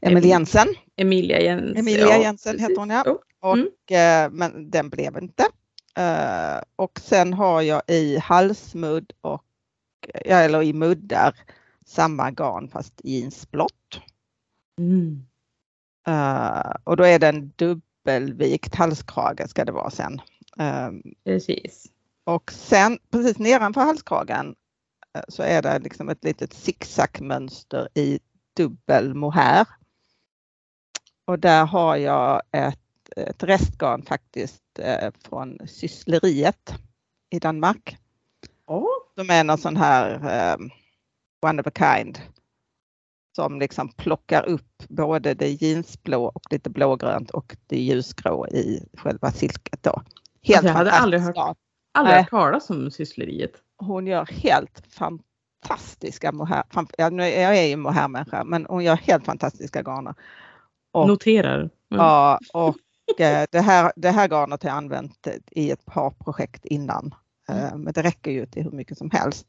Emelie 0.00 0.28
Jensen. 0.30 0.68
Emilia 0.96 1.40
Jens. 1.40 1.78
Emilia 1.78 2.06
ja, 2.06 2.22
Jensen 2.22 2.52
precis. 2.52 2.68
heter 2.68 2.80
hon 2.80 2.90
ja. 2.90 3.02
Jo. 3.06 3.18
Och, 3.40 3.56
Mm. 3.92 4.36
men 4.36 4.70
den 4.70 4.90
blev 4.90 5.16
inte. 5.22 5.44
Eh, 5.96 6.60
och 6.76 7.00
sen 7.00 7.32
har 7.32 7.62
jag 7.62 7.82
i 7.86 8.18
halsmudd 8.18 9.12
och, 9.20 9.44
ja, 10.24 10.36
eller 10.36 10.62
i 10.62 10.72
muddar 10.72 11.34
samma 11.86 12.30
garn 12.30 12.68
fast 12.68 13.00
jeansblått. 13.04 14.00
Mm. 14.78 15.26
Eh, 16.06 16.72
och 16.84 16.96
då 16.96 17.04
är 17.04 17.18
det 17.18 17.28
en 17.28 17.52
dubbelvikt 17.56 18.74
halskrage 18.74 19.50
ska 19.50 19.64
det 19.64 19.72
vara 19.72 19.90
sen. 19.90 20.20
Eh, 20.58 20.90
Precis. 21.24 21.86
och 22.24 22.52
sen 22.52 22.98
precis 23.10 23.38
nedanför 23.38 23.80
halskragen 23.80 24.54
eh, 25.14 25.22
så 25.28 25.42
är 25.42 25.62
det 25.62 25.78
liksom 25.78 26.08
ett 26.08 26.24
litet 26.24 26.52
zigzagmönster 26.52 27.88
i 27.94 28.20
dubbel 28.56 29.14
mohair. 29.14 29.66
Och 31.24 31.38
där 31.38 31.66
har 31.66 31.96
jag 31.96 32.42
ett, 32.52 32.80
ett 33.16 33.42
restgarn 33.42 34.02
faktiskt 34.02 34.62
eh, 34.78 35.10
från 35.28 35.58
Syssleriet 35.66 36.74
i 37.30 37.38
Danmark. 37.38 37.96
Ja, 38.66 38.86
De 39.16 39.30
är 39.30 39.44
någon 39.44 39.58
sån 39.58 39.76
här 39.76 40.10
eh, 40.14 40.56
one 41.50 41.60
of 41.62 41.66
a 41.66 41.70
kind 41.78 42.18
som 43.36 43.58
liksom 43.60 43.88
plockar 43.88 44.46
upp 44.48 44.82
både 44.88 45.34
det 45.34 45.48
jeansblå 45.62 46.24
och 46.24 46.42
lite 46.52 46.70
blågrönt 46.70 47.30
och 47.30 47.56
det 47.66 47.78
ljusgrå 47.78 48.46
i 48.48 48.88
själva 48.96 49.30
silket 49.30 49.82
då. 49.82 50.02
Helt 50.42 50.56
Alltså, 50.58 50.68
jag 50.68 50.74
hade 50.74 50.90
aldrig 50.92 51.22
hört- 51.22 51.56
aldrig 51.94 52.16
hört 52.16 52.30
talas 52.30 52.70
om 52.70 52.90
syssleriet. 52.90 53.52
hon 53.76 54.06
gör 54.06 54.24
helt 54.26 54.82
fantastiska 54.88 56.32
mohair. 56.32 56.64
jag 56.98 57.56
är 57.58 57.62
ju 57.66 57.76
mohairmänniska 57.76 58.44
men 58.44 58.66
hon 58.66 58.84
gör 58.84 58.96
helt 58.96 59.24
fantastiska 59.24 59.82
garner. 59.82 60.14
Och, 60.92 61.08
Noterar. 61.08 61.58
Mm. 61.58 61.70
ja, 61.88 62.38
och 62.52 62.76
det, 63.50 63.60
här, 63.60 63.92
det 63.96 64.10
här 64.10 64.28
garnet 64.28 64.62
har 64.62 64.70
jag 64.70 64.76
använt 64.76 65.26
i 65.50 65.70
ett 65.70 65.84
par 65.86 66.10
projekt 66.10 66.64
innan. 66.64 67.14
Eh, 67.48 67.76
Men 67.76 67.92
det 67.92 68.02
räcker 68.02 68.30
ju 68.30 68.46
till 68.46 68.62
hur 68.62 68.70
mycket 68.70 68.98
som 68.98 69.10
helst. 69.10 69.46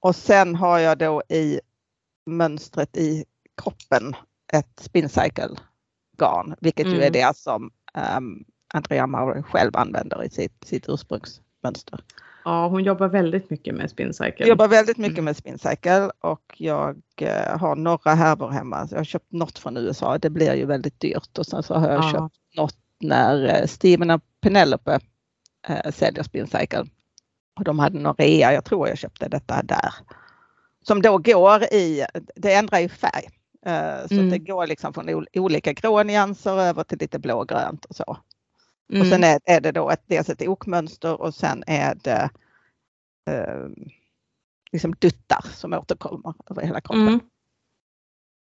Och 0.00 0.16
sen 0.16 0.54
har 0.54 0.78
jag 0.78 0.98
då 0.98 1.22
i 1.28 1.60
mönstret 2.26 2.96
i 2.96 3.24
kroppen 3.62 4.16
ett 4.52 4.80
spincycle 4.80 5.56
garn, 6.18 6.54
vilket 6.60 6.86
ju 6.86 6.90
är 7.02 7.08
Mm. 7.08 7.12
det 7.12 7.36
som 7.36 7.70
um, 8.16 8.44
Andrea 8.74 9.06
Maurer 9.06 9.42
själv 9.42 9.76
använder 9.76 10.24
i 10.24 10.30
sitt, 10.30 10.64
sitt 10.64 10.88
ursprungsmönster. 10.88 12.00
Ja, 12.46 12.68
hon 12.68 12.84
jobbar 12.84 13.08
väldigt 13.08 13.50
mycket 13.50 13.74
med 13.74 13.90
spincycle. 13.90 14.34
Jag 14.38 14.48
jobbar 14.48 14.68
väldigt 14.68 14.96
mycket 14.96 15.12
Mm. 15.18 15.24
med 15.24 15.36
spincycle 15.36 16.10
och 16.20 16.54
jag 16.56 16.96
eh, 17.20 17.58
har 17.58 17.76
några 17.76 18.14
härvor 18.14 18.50
hemma. 18.50 18.88
Jag 18.90 18.98
har 18.98 19.04
köpt 19.04 19.32
något 19.32 19.58
från 19.58 19.76
USA. 19.76 20.18
Det 20.18 20.30
blir 20.30 20.54
ju 20.54 20.66
väldigt 20.66 21.00
dyrt 21.00 21.38
och 21.38 21.46
sen 21.46 21.62
så 21.62 21.74
har 21.74 21.88
jag 21.92 22.04
Ja. 22.04 22.12
köpt 22.12 22.56
något 22.56 22.76
när 23.00 23.60
eh, 23.60 23.66
Steven 23.66 24.10
och 24.10 24.20
Penelope 24.40 25.00
eh, 25.68 25.90
säljer 25.92 26.22
spincycle. 26.22 26.84
Och 27.58 27.64
de 27.64 27.78
hade 27.78 27.98
någon 27.98 28.14
rea, 28.18 28.52
jag 28.52 28.64
tror 28.64 28.88
jag 28.88 28.98
köpte 28.98 29.28
detta 29.28 29.62
där. 29.62 29.94
Som 30.82 31.02
då 31.02 31.18
går 31.18 31.62
i, 31.62 32.04
det 32.36 32.54
ändrar 32.54 32.78
ju 32.78 32.88
färg. 32.88 33.28
Eh, 33.66 34.06
så 34.08 34.14
Mm. 34.14 34.30
det 34.30 34.38
går 34.38 34.66
liksom 34.66 34.92
från 34.94 35.08
ol- 35.10 35.26
olika 35.34 35.72
grå 35.72 36.02
nyanser 36.02 36.60
över 36.60 36.84
till 36.84 36.98
lite 36.98 37.18
blågrönt 37.18 37.84
och 37.84 37.96
så. 37.96 38.16
Mm. 38.90 39.00
Och 39.02 39.06
sen 39.06 39.24
är, 39.24 39.40
är 39.44 39.60
det 39.60 39.72
då 39.72 39.90
ett, 39.90 40.02
dels 40.06 40.28
ett 40.30 40.42
okmönster 40.48 41.20
och 41.20 41.34
sen 41.34 41.64
är 41.66 41.94
det 41.94 42.30
eh, 43.30 43.66
liksom 44.72 44.94
duttar 44.98 45.40
som 45.54 45.72
återkommer 45.72 46.34
över 46.50 46.62
hela 46.62 46.80
kroppen. 46.80 47.08
Mm. 47.08 47.20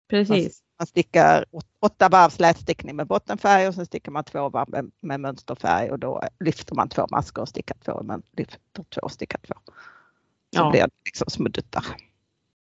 Precis. 0.09 0.61
Man 0.79 0.87
stickar 0.87 1.45
åt- 1.51 1.65
åtta 1.79 2.09
varv 2.09 2.29
slätstickning 2.29 2.95
med 2.95 3.07
bottenfärg 3.07 3.67
och 3.67 3.75
sen 3.75 3.85
stickar 3.85 4.11
man 4.11 4.23
två 4.23 4.49
varv 4.49 4.69
med, 4.69 4.91
med 4.99 5.19
mönsterfärg 5.19 5.91
och 5.91 5.99
då 5.99 6.23
lyfter 6.39 6.75
man 6.75 6.89
två 6.89 7.07
maskor 7.11 7.41
och 7.41 7.49
stickar 7.49 7.77
två, 7.85 8.03
men 8.03 8.21
lyfter 8.31 8.59
två 8.89 9.01
och 9.01 9.11
stickar 9.11 9.39
två. 9.47 9.53
Så 9.65 9.71
Ja. 10.59 10.69
blir 10.71 10.81
det 10.81 10.89
liksom 11.05 11.27
små 11.29 11.47
duttar. 11.47 11.85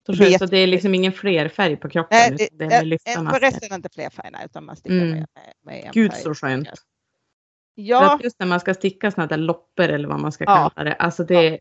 Så, 0.05 0.11
det 0.11 0.33
är 0.33 0.37
så 0.37 0.45
det 0.45 0.57
är 0.57 0.67
liksom 0.67 0.95
ingen 0.95 1.11
flerfärg 1.11 1.75
på 1.77 1.89
kroppen? 1.89 2.17
Nej, 2.17 2.33
utan 2.33 2.57
det 2.57 2.65
är 2.65 2.69
det, 2.69 2.75
med 2.75 2.81
eh, 2.81 2.85
lyfta 2.85 3.11
eh, 3.11 3.75
inte 3.75 3.89
fler 3.89 4.09
färger 4.09 4.45
utan 4.45 4.65
man 4.65 4.75
stickar 4.75 4.95
Mm. 4.95 5.09
med, 5.09 5.17
med, 5.35 5.53
med 5.61 5.83
en 5.85 5.91
Gud 5.91 6.11
färg. 6.13 6.21
så 6.23 6.35
skönt. 6.35 6.67
För 7.79 7.83
Ja, 7.83 8.15
att 8.15 8.23
just 8.23 8.39
när 8.39 8.47
man 8.47 8.59
ska 8.59 8.73
sticka 8.73 9.11
sådana 9.11 9.27
där 9.27 9.37
loppor 9.37 9.85
eller 9.85 10.07
vad 10.07 10.19
man 10.19 10.31
ska 10.31 10.43
Ja. 10.43 10.71
kalla 10.75 10.89
det. 10.89 10.95
Alltså 10.95 11.23
det, 11.23 11.59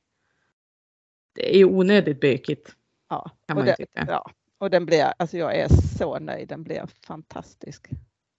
det 1.35 1.55
är 1.55 1.59
ju 1.59 1.65
onödigt 1.65 2.21
bökigt 2.21 2.75
ja. 3.11 3.31
kan 3.47 3.57
Och 3.59 3.65
man 3.65 3.67
ju 3.67 3.71
det, 3.71 3.77
tycka. 3.77 4.07
ja. 4.09 4.31
Och 4.59 4.71
den 4.71 4.87
blir, 4.87 5.13
alltså 5.17 5.37
jag 5.37 5.57
är 5.57 5.69
så 5.99 6.19
nöjd, 6.19 6.49
den 6.49 6.63
blir 6.63 6.83
fantastisk. 7.07 7.89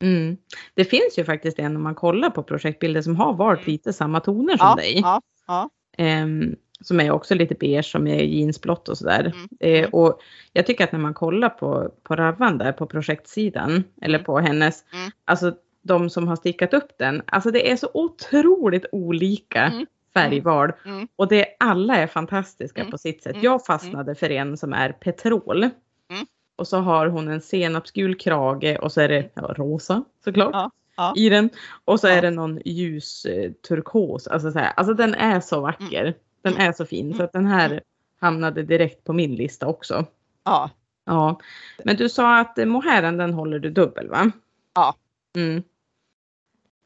Mm. 0.01 0.37
Det 0.73 0.85
finns 0.85 1.17
ju 1.17 1.23
faktiskt 1.23 1.59
en 1.59 1.75
om 1.75 1.83
man 1.83 1.95
kollar 1.95 2.29
på 2.29 2.43
projektbilder 2.43 3.01
som 3.01 3.15
har 3.15 3.33
valt 3.33 3.59
Mm. 3.59 3.71
lite 3.71 3.93
samma 3.93 4.19
toner 4.19 4.57
som 4.57 4.67
Ja, 4.67 4.75
dig. 4.75 4.99
ja, 4.99 5.21
ja. 5.47 5.69
Ehm, 5.97 6.55
som 6.81 6.99
är 6.99 7.11
också 7.11 7.35
lite 7.35 7.55
beige 7.55 7.85
som 7.85 8.07
är 8.07 8.23
jeansblått 8.23 8.89
och 8.89 8.97
sådär. 8.97 9.19
Mm, 9.59 9.77
mm. 9.77 9.89
och 9.93 10.19
jag 10.53 10.65
tycker 10.65 10.83
att 10.83 10.91
när 10.91 10.99
man 10.99 11.13
kollar 11.13 11.49
på, 11.49 11.91
på 12.03 12.15
Ravvan 12.15 12.57
där 12.57 12.71
på 12.71 12.85
projektsidan 12.85 13.83
eller 14.01 14.19
Mm. 14.19 14.25
på 14.25 14.39
hennes, 14.39 14.83
Mm. 14.93 15.11
alltså 15.25 15.55
de 15.89 16.09
som 16.09 16.27
har 16.27 16.35
stickat 16.35 16.73
upp 16.73 16.97
den, 16.97 17.21
alltså 17.25 17.51
det 17.51 17.71
är 17.71 17.75
så 17.75 17.89
otroligt 17.93 18.85
olika 18.91 19.61
Mm. 19.65 19.85
färgval 20.13 20.71
Mm. 20.85 21.07
och 21.15 21.27
det 21.27 21.45
alla 21.59 21.95
är 21.95 22.07
fantastiska 22.07 22.81
Mm. 22.81 22.91
på 22.91 22.97
sitt 22.97 23.23
sätt. 23.23 23.33
Mm. 23.33 23.43
Jag 23.45 23.65
fastnade 23.65 24.15
för 24.15 24.29
en 24.31 24.57
som 24.57 24.73
är 24.73 24.91
petrol. 24.91 25.63
Mm. 25.63 26.25
Och 26.57 26.67
så 26.67 26.77
har 26.77 27.07
hon 27.07 27.27
en 27.27 27.41
senapsgul 27.41 28.15
krage 28.15 28.77
och 28.81 28.91
så 28.91 29.01
är 29.01 29.07
det 29.09 29.29
ja, 29.33 29.53
rosa 29.57 30.03
såklart 30.23 30.49
Ja, 30.53 30.71
ja. 30.97 31.13
i 31.15 31.29
den. 31.29 31.49
Och 31.85 31.99
så 31.99 32.07
är 32.07 32.21
det 32.21 32.31
någon 32.31 32.59
ljus 32.65 33.25
eh, 33.25 33.51
turkos. 33.67 34.27
Alltså, 34.27 34.51
så 34.51 34.59
här, 34.59 34.73
alltså 34.77 34.93
den 34.93 35.13
är 35.15 35.39
så 35.39 35.61
vacker. 35.61 36.13
Den 36.43 36.53
Mm. 36.53 36.67
är 36.67 36.71
så 36.73 36.85
fin 36.85 37.13
så 37.13 37.23
att 37.23 37.33
den 37.33 37.45
här 37.45 37.81
hamnade 38.21 38.63
direkt 38.63 39.03
på 39.03 39.13
min 39.13 39.35
lista 39.35 39.67
också. 39.67 40.05
ja. 40.45 40.69
Ja, 41.05 41.39
men 41.83 41.95
du 41.95 42.09
sa 42.09 42.37
att 42.39 42.57
eh, 42.57 42.65
mohairen 42.65 43.17
den 43.17 43.33
håller 43.33 43.59
du 43.59 43.69
dubbel 43.69 44.09
va? 44.09 44.31
Ja. 44.75 44.95
Mm. 45.35 45.63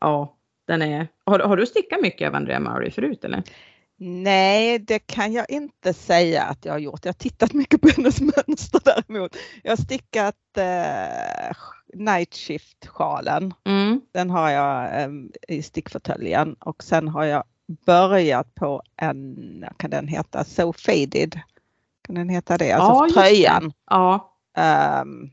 Ja, 0.04 0.36
den 0.68 0.82
är. 0.82 1.08
Har, 1.26 1.40
har 1.40 1.58
du 1.58 1.66
stickat 1.66 2.02
mycket 2.02 2.28
av 2.28 2.36
Andrea 2.36 2.60
Maury 2.60 2.92
förut 2.92 3.24
eller? 3.24 3.44
Nej, 3.98 4.80
det 4.80 5.00
kan 5.00 5.34
jag 5.34 5.50
inte 5.50 5.94
säga 5.94 6.44
att 6.44 6.66
jag 6.66 6.74
har 6.74 6.80
gjort. 6.80 7.06
Jag 7.06 7.10
har 7.10 7.18
tittat 7.18 7.54
mycket 7.54 7.82
på 7.82 7.90
hennes 7.96 8.22
mönster 8.22 8.80
däremot. 8.86 9.36
Jag 9.64 9.72
har 9.72 9.78
stickat 9.78 10.36
eh, 10.58 11.56
night 11.94 12.34
shift 12.34 12.88
sjalen. 12.88 13.54
Mm. 13.66 14.02
Den 14.14 14.30
har 14.30 14.50
jag 14.50 15.02
eh, 15.02 15.10
i 15.48 15.62
stickfåtöljen 15.62 16.54
och 16.54 16.84
sen 16.84 17.08
har 17.08 17.24
jag 17.24 17.44
börjat 17.86 18.56
på 18.56 18.82
en, 18.98 19.36
vad 19.62 19.78
kan 19.78 19.90
den 19.90 20.08
heta, 20.08 20.44
So 20.44 20.74
Faded. 20.74 21.40
Kan 22.08 22.16
den 22.16 22.30
heta 22.30 22.58
det? 22.58 22.72
Alltså 22.72 23.18
Ja, 23.18 23.24
tröjan. 23.24 23.74
Ja, 23.90 24.34
ehm, 24.58 25.30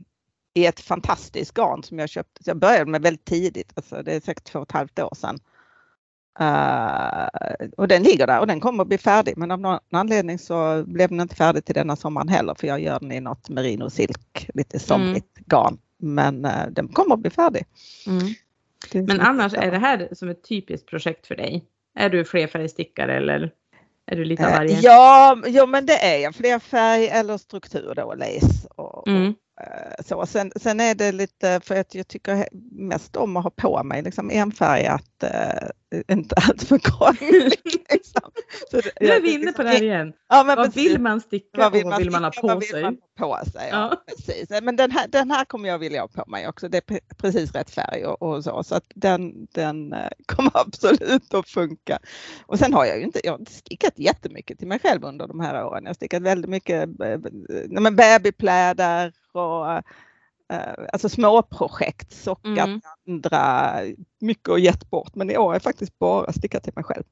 i 0.61 0.67
ett 0.67 0.81
fantastiskt 0.81 1.55
garn 1.55 1.83
som 1.83 1.99
jag 1.99 2.09
köpte. 2.09 2.45
Så 2.45 2.50
jag 2.50 2.57
började 2.57 2.90
med 2.90 3.02
väldigt 3.02 3.25
tidigt, 3.25 3.73
alltså 3.75 4.02
det 4.02 4.12
är 4.12 4.21
säkert 4.21 4.45
två 4.45 4.59
och 4.59 4.67
ett 4.69 4.73
halvt 4.73 4.99
år 4.99 5.14
sedan. 5.17 5.38
Eh, 6.40 7.29
och 7.76 7.88
den 7.88 8.02
ligger 8.02 8.26
där 8.26 8.40
och 8.40 8.47
den 8.47 8.61
kommer 8.61 8.83
att 8.83 8.88
bli 8.88 8.99
färdig 8.99 9.37
men 9.37 9.50
av 9.50 9.61
någon 9.61 9.79
anledning 9.90 10.38
så 10.38 10.85
blev 10.87 11.09
den 11.09 11.21
inte 11.21 11.37
färdig 11.37 11.64
till 11.64 11.75
denna 11.75 11.97
sommaren 11.97 12.29
heller 12.29 12.55
för 12.55 12.67
jag 12.67 12.81
gör 12.81 13.00
den 13.00 13.12
i 13.12 13.21
något 13.21 13.49
merino 13.49 13.90
silk, 13.90 14.50
lite 14.55 14.79
somrigt 14.79 15.38
garn. 15.47 15.79
Men 15.99 16.45
eh, 16.45 16.67
den 16.71 16.88
kommer 16.88 17.14
att 17.14 17.21
bli 17.21 17.31
färdig. 17.31 17.67
mm. 18.07 18.35
Men 19.07 19.21
annars 19.21 19.55
är 19.55 19.71
det 19.71 19.79
här 19.79 20.09
som 20.12 20.29
ett 20.29 20.49
typiskt 20.49 20.87
projekt 20.87 21.26
för 21.26 21.37
dig? 21.37 21.64
Är 21.95 22.11
du 22.11 22.25
flerfärgstickare 22.25 23.17
eller 23.17 23.52
är 24.07 24.17
du 24.17 24.25
lite 24.25 24.47
av 24.47 24.50
Eh, 24.50 24.57
varje? 24.59 24.81
Ja, 24.81 25.43
ja, 25.47 25.67
men 25.67 25.87
det 25.87 26.05
är 26.05 26.19
jag. 26.19 26.35
Fler 26.35 26.59
färg 26.59 27.09
eller 27.09 27.38
struktur 27.38 27.93
då, 27.97 28.14
lace 28.14 28.69
och, 28.76 29.09
Mm. 29.09 29.35
Eh, 29.61 30.05
så. 30.05 30.26
Sen, 30.26 30.52
sen 30.57 30.81
är 30.81 30.95
det 30.95 31.12
lite 31.12 31.61
för 31.64 31.81
att 31.81 31.95
jag 31.95 32.09
tycker 32.09 32.49
mest 32.73 33.17
om 33.17 33.37
att 33.37 33.45
ha 33.45 33.50
på 33.50 33.83
mig 33.85 34.02
liksom 34.02 34.31
enfärgat 34.31 35.23
eh, 35.23 35.69
inte 36.09 36.35
alltför 36.35 36.78
krånglig. 36.78 37.61
Liksom. 37.90 38.30
nu 39.00 39.09
är 39.09 39.20
vi 39.20 39.35
inne 39.35 39.52
på 39.52 39.62
det 39.62 39.68
här 39.68 39.82
igen. 39.82 40.12
Ja, 40.28 40.44
vad 40.56 40.75
vill 40.75 41.00
man 41.00 41.20
sticka 41.20 41.59
vad 41.59 41.73
vill 41.73 41.85
och 41.85 41.90
vad 41.90 41.99
vill 41.99 42.11
man 42.11 42.25
ha 42.25 42.30
på 42.30 42.61
sig? 42.61 42.99
På 43.18 43.38
sig 43.52 43.68
ja. 43.70 43.90
Ja, 43.90 44.02
precis. 44.06 44.50
Men 44.62 44.76
den 44.76 44.90
här, 44.90 45.09
den 45.09 45.30
här 45.30 45.44
kommer 45.44 45.68
jag 45.68 45.78
vilja 45.78 46.00
ha 46.00 46.09
på 46.09 46.30
mig 46.30 46.49
också. 46.49 46.68
Det 46.68 46.90
är 46.90 47.00
precis 47.16 47.52
rätt 47.54 47.70
färg 47.70 48.04
och, 48.04 48.23
och 48.23 48.44
så. 48.44 48.62
Så 48.62 48.75
att 48.75 48.85
den, 48.94 49.47
den 49.54 49.92
eh, 49.92 50.09
kommer 50.26 50.50
absolut 50.54 51.35
att 51.35 51.49
funka. 51.49 51.99
Och 52.47 52.59
sen 52.59 52.75
har 52.75 52.85
jag 52.85 52.99
ju 52.99 53.04
inte, 53.04 53.20
jag 53.25 53.32
har 53.32 53.38
inte 53.38 53.52
stickat 53.52 53.99
jättemycket 53.99 54.59
till 54.59 54.68
mig 54.68 54.78
själv 54.78 55.04
under 55.04 55.26
de 55.26 55.40
här 55.40 55.64
åren. 55.64 55.82
Jag 55.85 55.88
har 55.88 55.94
stickat 55.94 56.23
väldigt 56.23 56.50
mycket 56.50 56.88
men 57.68 57.97
babypläder 57.97 59.12
och 59.32 59.73
eh, 59.73 59.80
alltså 60.92 61.09
småprojekt, 61.09 62.12
sockat 62.12 62.69
mm. 62.69 62.80
andra, 63.09 63.75
mycket 64.21 64.49
och 64.49 64.61
gett 64.61 64.90
bort. 64.90 65.14
Men 65.14 65.30
i 65.30 65.37
år 65.37 65.47
har 65.47 65.54
jag 65.54 65.62
faktiskt 65.62 65.99
bara 65.99 66.33
stickat 66.33 66.64
till 66.64 66.73
mig 66.76 66.85
själv. 66.85 67.04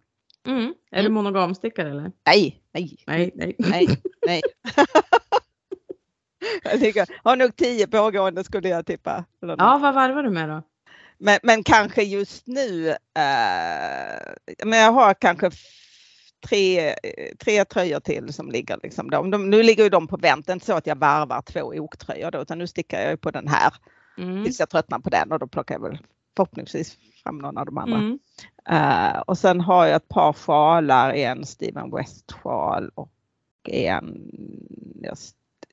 Mm. 0.47 0.75
Är 0.91 0.99
mm. 0.99 1.05
du 1.05 1.11
monogamstickare 1.11 1.91
eller? 1.91 2.13
Nej, 2.27 2.63
nej, 2.73 2.97
nej, 3.07 3.33
nej. 3.35 3.55
nej, 3.59 3.89
nej. 4.27 4.43
jag 6.63 6.81
tycker, 6.81 7.07
har 7.25 7.37
nog 7.37 7.57
tio 7.57 7.87
pågående 7.87 8.45
skulle 8.45 8.69
jag 8.69 8.87
tippa. 8.87 9.25
Ja, 9.41 9.79
vad 9.83 9.95
varvar 9.95 10.23
du 10.23 10.31
med 10.31 10.49
då? 10.49 10.63
Men, 11.19 11.39
men 11.43 11.65
kanske 11.65 12.03
just 12.03 12.47
nu, 12.47 12.89
eh, 12.91 12.97
men 14.65 14.79
jag 14.79 14.93
har 14.93 15.15
kanske 15.15 15.51
tre, 16.47 16.95
tre 17.39 17.65
tröjor 17.65 18.01
till 18.01 18.33
som 18.33 18.51
ligger 18.51 18.79
liksom. 18.83 19.11
De, 19.11 19.31
de, 19.31 19.51
nu 19.51 19.63
ligger 19.63 19.85
ju 19.85 19.91
de 19.91 20.07
på 20.07 20.17
vänt, 20.17 20.47
det 20.47 20.53
är 20.53 20.55
inte 20.55 20.67
så 20.67 20.75
att 20.75 20.87
jag 20.87 20.97
varvar 20.97 21.43
två 21.43 21.61
oktröjor 21.61 22.31
då, 22.31 22.43
utan 22.43 22.59
nu 22.59 22.67
stickar 22.67 23.01
jag 23.01 23.21
på 23.21 23.31
den 23.31 23.49
här 23.49 23.75
mm. 24.19 24.45
tills 24.45 24.61
jag 24.61 24.69
tröttnar 24.71 24.99
på 24.99 25.11
den 25.11 25.33
och 25.33 25.39
då 25.39 25.47
plockar 25.47 25.75
jag 25.75 25.83
väl 25.83 25.99
förhoppningsvis 26.37 26.99
fram 27.23 27.39
någon 27.39 27.59
av 27.59 27.67
de 27.67 27.79
andra. 27.79 27.99
Mm. 27.99 28.19
Uh, 28.73 29.21
och 29.21 29.39
sen 29.39 29.61
har 29.61 29.87
jag 29.87 29.97
ett 29.97 30.09
par 30.09 30.33
sjalar, 30.33 31.13
en 31.13 31.47
Steven 31.47 31.91
West 31.91 32.33
sjal 32.33 32.91
och 32.95 33.11
en, 33.65 34.31
jag, 35.03 35.17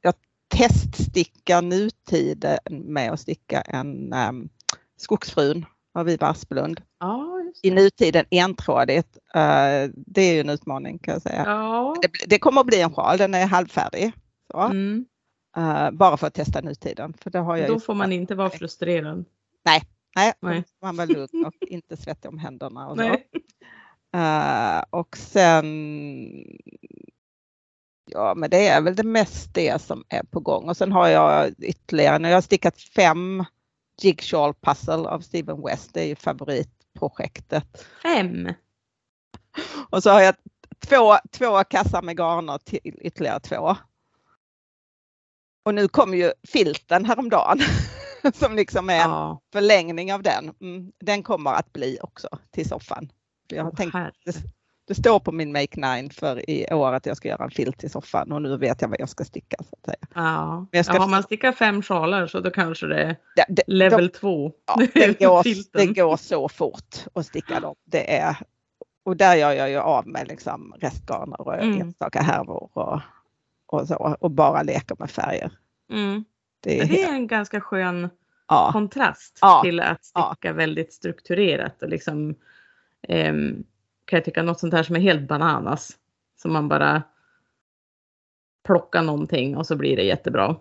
jag 0.02 0.14
teststickar 0.48 1.62
nutiden 1.62 2.60
med 2.70 3.12
att 3.12 3.20
sticka 3.20 3.62
en 3.62 4.14
um, 4.14 4.50
Skogsfrun 4.98 5.66
av 5.96 6.10
Ivar 6.10 6.30
Asplund. 6.30 6.82
Ja, 7.00 7.42
I 7.62 7.72
nutiden 7.72 8.26
entrådigt. 8.32 9.18
Uh, 9.36 9.92
det 9.96 10.22
är 10.22 10.34
ju 10.34 10.40
en 10.40 10.50
utmaning 10.50 11.00
kan 11.00 11.14
jag 11.14 11.22
säga. 11.22 11.44
Ja. 11.46 11.96
Det, 12.02 12.10
det, 12.28 12.40
kommer 12.40 12.62
att 12.62 12.68
bli 12.68 12.82
en 12.82 12.94
sjal, 12.94 13.18
den 13.18 13.34
är 13.34 13.46
halvfärdig. 13.46 14.12
Mm. 14.54 15.06
Uh, 15.58 15.92
bara 15.92 16.18
för 16.18 16.28
att 16.28 16.34
testa 16.34 16.62
nutiden. 16.62 17.14
För 17.22 17.30
det 17.30 17.40
har 17.40 17.58
jag 17.58 17.70
Då 17.70 17.80
får 17.80 17.94
man 17.94 18.12
inte 18.12 18.36
vara 18.36 18.50
frustrerad. 18.50 19.26
Nej, 19.66 19.84
Nej, 20.16 20.34
Nej. 20.40 20.64
man 20.82 20.98
var 20.98 21.06
lugn 21.06 21.46
och 21.46 21.54
inte 21.68 21.98
svettig 21.98 22.30
om 22.30 22.40
händerna. 22.40 22.88
Och, 22.88 22.98
så. 22.98 23.04
Uh, 24.18 24.84
och 24.90 25.18
sen 25.18 25.66
Ja, 28.12 28.34
men 28.36 28.50
det 28.50 28.68
är 28.68 28.82
väl 28.82 28.96
det 28.96 29.04
mest 29.04 29.54
det 29.54 29.82
som 29.82 30.04
är 30.10 30.24
på 30.24 30.40
gång 30.40 30.70
och 30.70 30.78
sen 30.78 30.92
har 30.92 31.08
jag 31.08 31.54
ytterligare, 31.60 32.20
nu 32.20 32.28
har 32.28 32.34
jag 32.34 32.44
stickat 32.44 32.82
fem 32.82 33.46
Jigsaw 34.02 34.54
Puzzle 34.62 35.10
av 35.10 35.20
Steven 35.20 35.62
West, 35.62 35.94
det 35.94 36.02
är 36.02 36.08
ju 36.08 36.16
favoritprojektet. 36.16 37.88
Fem? 38.04 38.54
Och 39.90 40.04
så 40.04 40.10
har 40.10 40.22
jag 40.22 40.36
två, 40.80 41.16
två 41.32 41.64
kassar 41.64 42.02
med 42.02 42.18
garner 42.18 42.58
till 42.58 42.80
ytterligare 42.84 43.40
två. 43.40 43.76
Och 45.66 45.76
nu 45.76 45.88
kom 45.88 46.14
ju 46.14 46.32
filten 46.48 47.06
häromdagen. 47.06 47.60
som 48.34 48.56
liksom 48.56 48.90
är 48.90 48.94
en 48.94 49.10
ja. 49.10 49.42
förlängning 49.52 50.14
av 50.14 50.24
den. 50.24 50.54
Mm, 50.62 50.92
den 51.00 51.24
kommer 51.24 51.54
att 51.54 51.74
bli 51.74 51.98
också 52.02 52.28
till 52.52 52.70
soffan. 52.70 53.12
Jag 53.48 53.64
har 53.64 53.72
oh, 53.72 53.76
tänkt, 53.76 53.96
det, 54.88 54.96
står 54.96 55.20
på 55.20 55.32
min 55.32 55.52
Make 55.52 56.02
9 56.02 56.10
för 56.10 56.50
i 56.50 56.74
år 56.74 56.94
att 56.94 57.06
jag 57.06 57.18
ska 57.18 57.30
göra 57.30 57.44
en 57.44 57.52
filt 57.52 57.78
till 57.78 57.90
soffan 57.90 58.32
och 58.32 58.42
nu 58.42 58.58
vet 58.58 58.82
jag 58.82 58.90
vad 58.90 59.00
jag 59.00 59.10
ska 59.10 59.24
sticka. 59.24 59.58
Så 59.60 59.76
att 59.80 59.86
säga. 59.86 60.08
Ja. 60.14 60.66
Men 60.72 60.84
ska... 60.84 60.94
ja, 60.94 61.00
har 61.00 61.08
man 61.08 61.24
stickat 61.24 61.58
fem 61.58 61.82
sjalar 61.82 62.28
så 62.28 62.40
då 62.40 62.52
kanske 62.52 62.88
det 62.88 63.04
är 63.04 63.16
det, 63.36 63.46
det, 63.50 63.64
level 63.68 64.10
2. 64.10 64.52
Ja, 64.68 64.82
det, 64.94 65.20
går, 65.20 65.78
det 65.78 65.86
går 65.86 66.18
så 66.18 66.50
fort 66.50 67.06
att 67.14 67.26
sticka 67.26 67.60
dem. 67.60 67.76
Det 67.86 68.18
är, 68.18 68.38
och 69.06 69.18
där 69.18 69.36
gör 69.36 69.52
jag 69.52 69.70
ju 69.70 69.78
av 69.78 70.08
med 70.08 70.28
liksom 70.28 70.74
restgarner 70.80 71.42
och 71.42 71.56
mm. 71.56 71.82
enstaka 71.82 72.22
härvor 72.22 72.70
och, 72.74 73.02
och 73.68 73.88
så 73.88 74.18
och 74.20 74.32
bara 74.32 74.64
leker 74.64 74.96
med 75.00 75.12
färger. 75.12 75.52
Mm. 75.92 76.26
Det 76.60 76.80
är, 76.80 76.86
det 76.86 77.04
är 77.04 77.14
en 77.14 77.28
ganska 77.28 77.62
skön 77.62 78.10
ja. 78.48 78.70
kontrast 78.72 79.40
ja. 79.42 79.62
till 79.64 79.80
att 79.80 80.06
sticka 80.06 80.38
ja. 80.42 80.54
väldigt 80.54 80.94
strukturerat 80.94 81.82
och 81.82 81.90
liksom 81.90 82.36
eh, 83.08 83.34
kan 84.06 84.18
jag 84.18 84.26
tycka 84.26 84.44
något 84.44 84.60
sånt 84.60 84.74
här 84.74 84.84
som 84.84 84.96
är 84.96 85.00
helt 85.00 85.28
bananas. 85.28 85.92
Som 86.42 86.54
man 86.54 86.70
bara 86.70 87.04
plockar 88.66 89.02
någonting 89.02 89.58
och 89.58 89.68
så 89.68 89.76
blir 89.76 89.96
det 89.96 90.04
jättebra. 90.04 90.56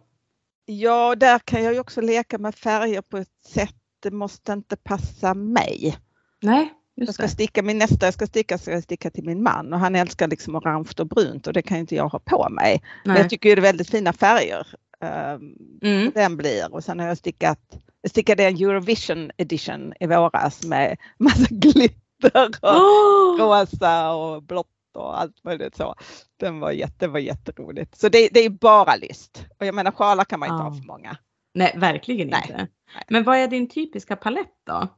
Ja, 0.66 1.14
där 1.14 1.38
kan 1.38 1.64
jag 1.64 1.74
ju 1.74 1.80
också 1.80 2.00
leka 2.00 2.38
med 2.38 2.54
färger 2.54 3.00
på 3.00 3.18
ett 3.18 3.44
sätt. 3.46 3.74
Det 4.00 4.10
måste 4.10 4.52
inte 4.52 4.76
passa 4.76 5.34
mig. 5.34 5.98
Nej, 6.42 6.72
jag 6.94 7.14
ska 7.14 7.28
sticka 7.28 7.62
min 7.62 7.78
nästa 7.78 8.06
jag 8.06 8.14
ska 8.14 8.26
sticka 8.26 8.58
ska 8.58 8.70
jag 8.70 8.82
sticka 8.82 9.10
till 9.10 9.24
min 9.24 9.42
man 9.42 9.72
och 9.72 9.78
han 9.78 9.94
älskar 9.94 10.28
liksom 10.28 10.54
orange 10.54 10.90
och 10.98 11.06
brunt 11.06 11.46
och 11.46 11.52
det 11.52 11.62
kan 11.62 11.78
inte 11.78 11.94
jag 11.94 12.08
ha 12.08 12.18
på 12.18 12.48
mig. 12.50 12.70
Nej. 12.72 12.82
Men 13.04 13.16
jag 13.16 13.30
tycker 13.30 13.56
det 13.56 13.60
är 13.60 13.62
väldigt 13.62 13.90
fina 13.90 14.12
färger 14.12 14.66
Ehm, 15.04 15.56
mm. 15.82 16.12
Den 16.14 16.36
blir 16.36 16.74
och 16.74 16.84
sen 16.84 17.00
har 17.00 17.06
jag 17.06 17.18
stickat, 17.18 17.78
jag 18.02 18.10
stickade 18.10 18.44
en 18.44 18.54
Eurovision 18.54 19.30
edition 19.36 19.92
i 20.00 20.06
våras 20.06 20.64
med 20.64 20.96
massa 21.18 21.46
glitter 21.50 22.03
och 22.62 22.70
oh! 22.70 23.38
rosa 23.38 24.14
och 24.14 24.42
blått 24.42 24.66
och 24.94 25.20
allt 25.20 25.44
möjligt 25.44 25.76
så. 25.76 25.94
Den 26.36 26.60
var, 26.60 26.70
jätte, 26.70 27.08
var 27.08 27.18
jätteroligt. 27.18 27.96
Så 27.96 28.08
det, 28.08 28.28
det 28.32 28.40
är 28.40 28.50
bara 28.50 28.96
list. 28.96 29.46
Och 29.60 29.66
jag 29.66 29.74
menar 29.74 29.90
sjalar 29.90 30.24
kan 30.24 30.40
man 30.40 30.48
inte 30.48 30.62
oh. 30.62 30.68
ha 30.68 30.74
för 30.74 30.86
många. 30.86 31.16
Nej, 31.54 31.74
verkligen 31.76 32.28
Nej. 32.28 32.42
inte. 32.42 32.56
Nej. 32.56 33.04
Men 33.08 33.24
vad 33.24 33.36
är 33.36 33.48
din 33.48 33.68
typiska 33.68 34.16
palett 34.16 34.54
då? 34.66 34.72
Alltså, 34.72 34.90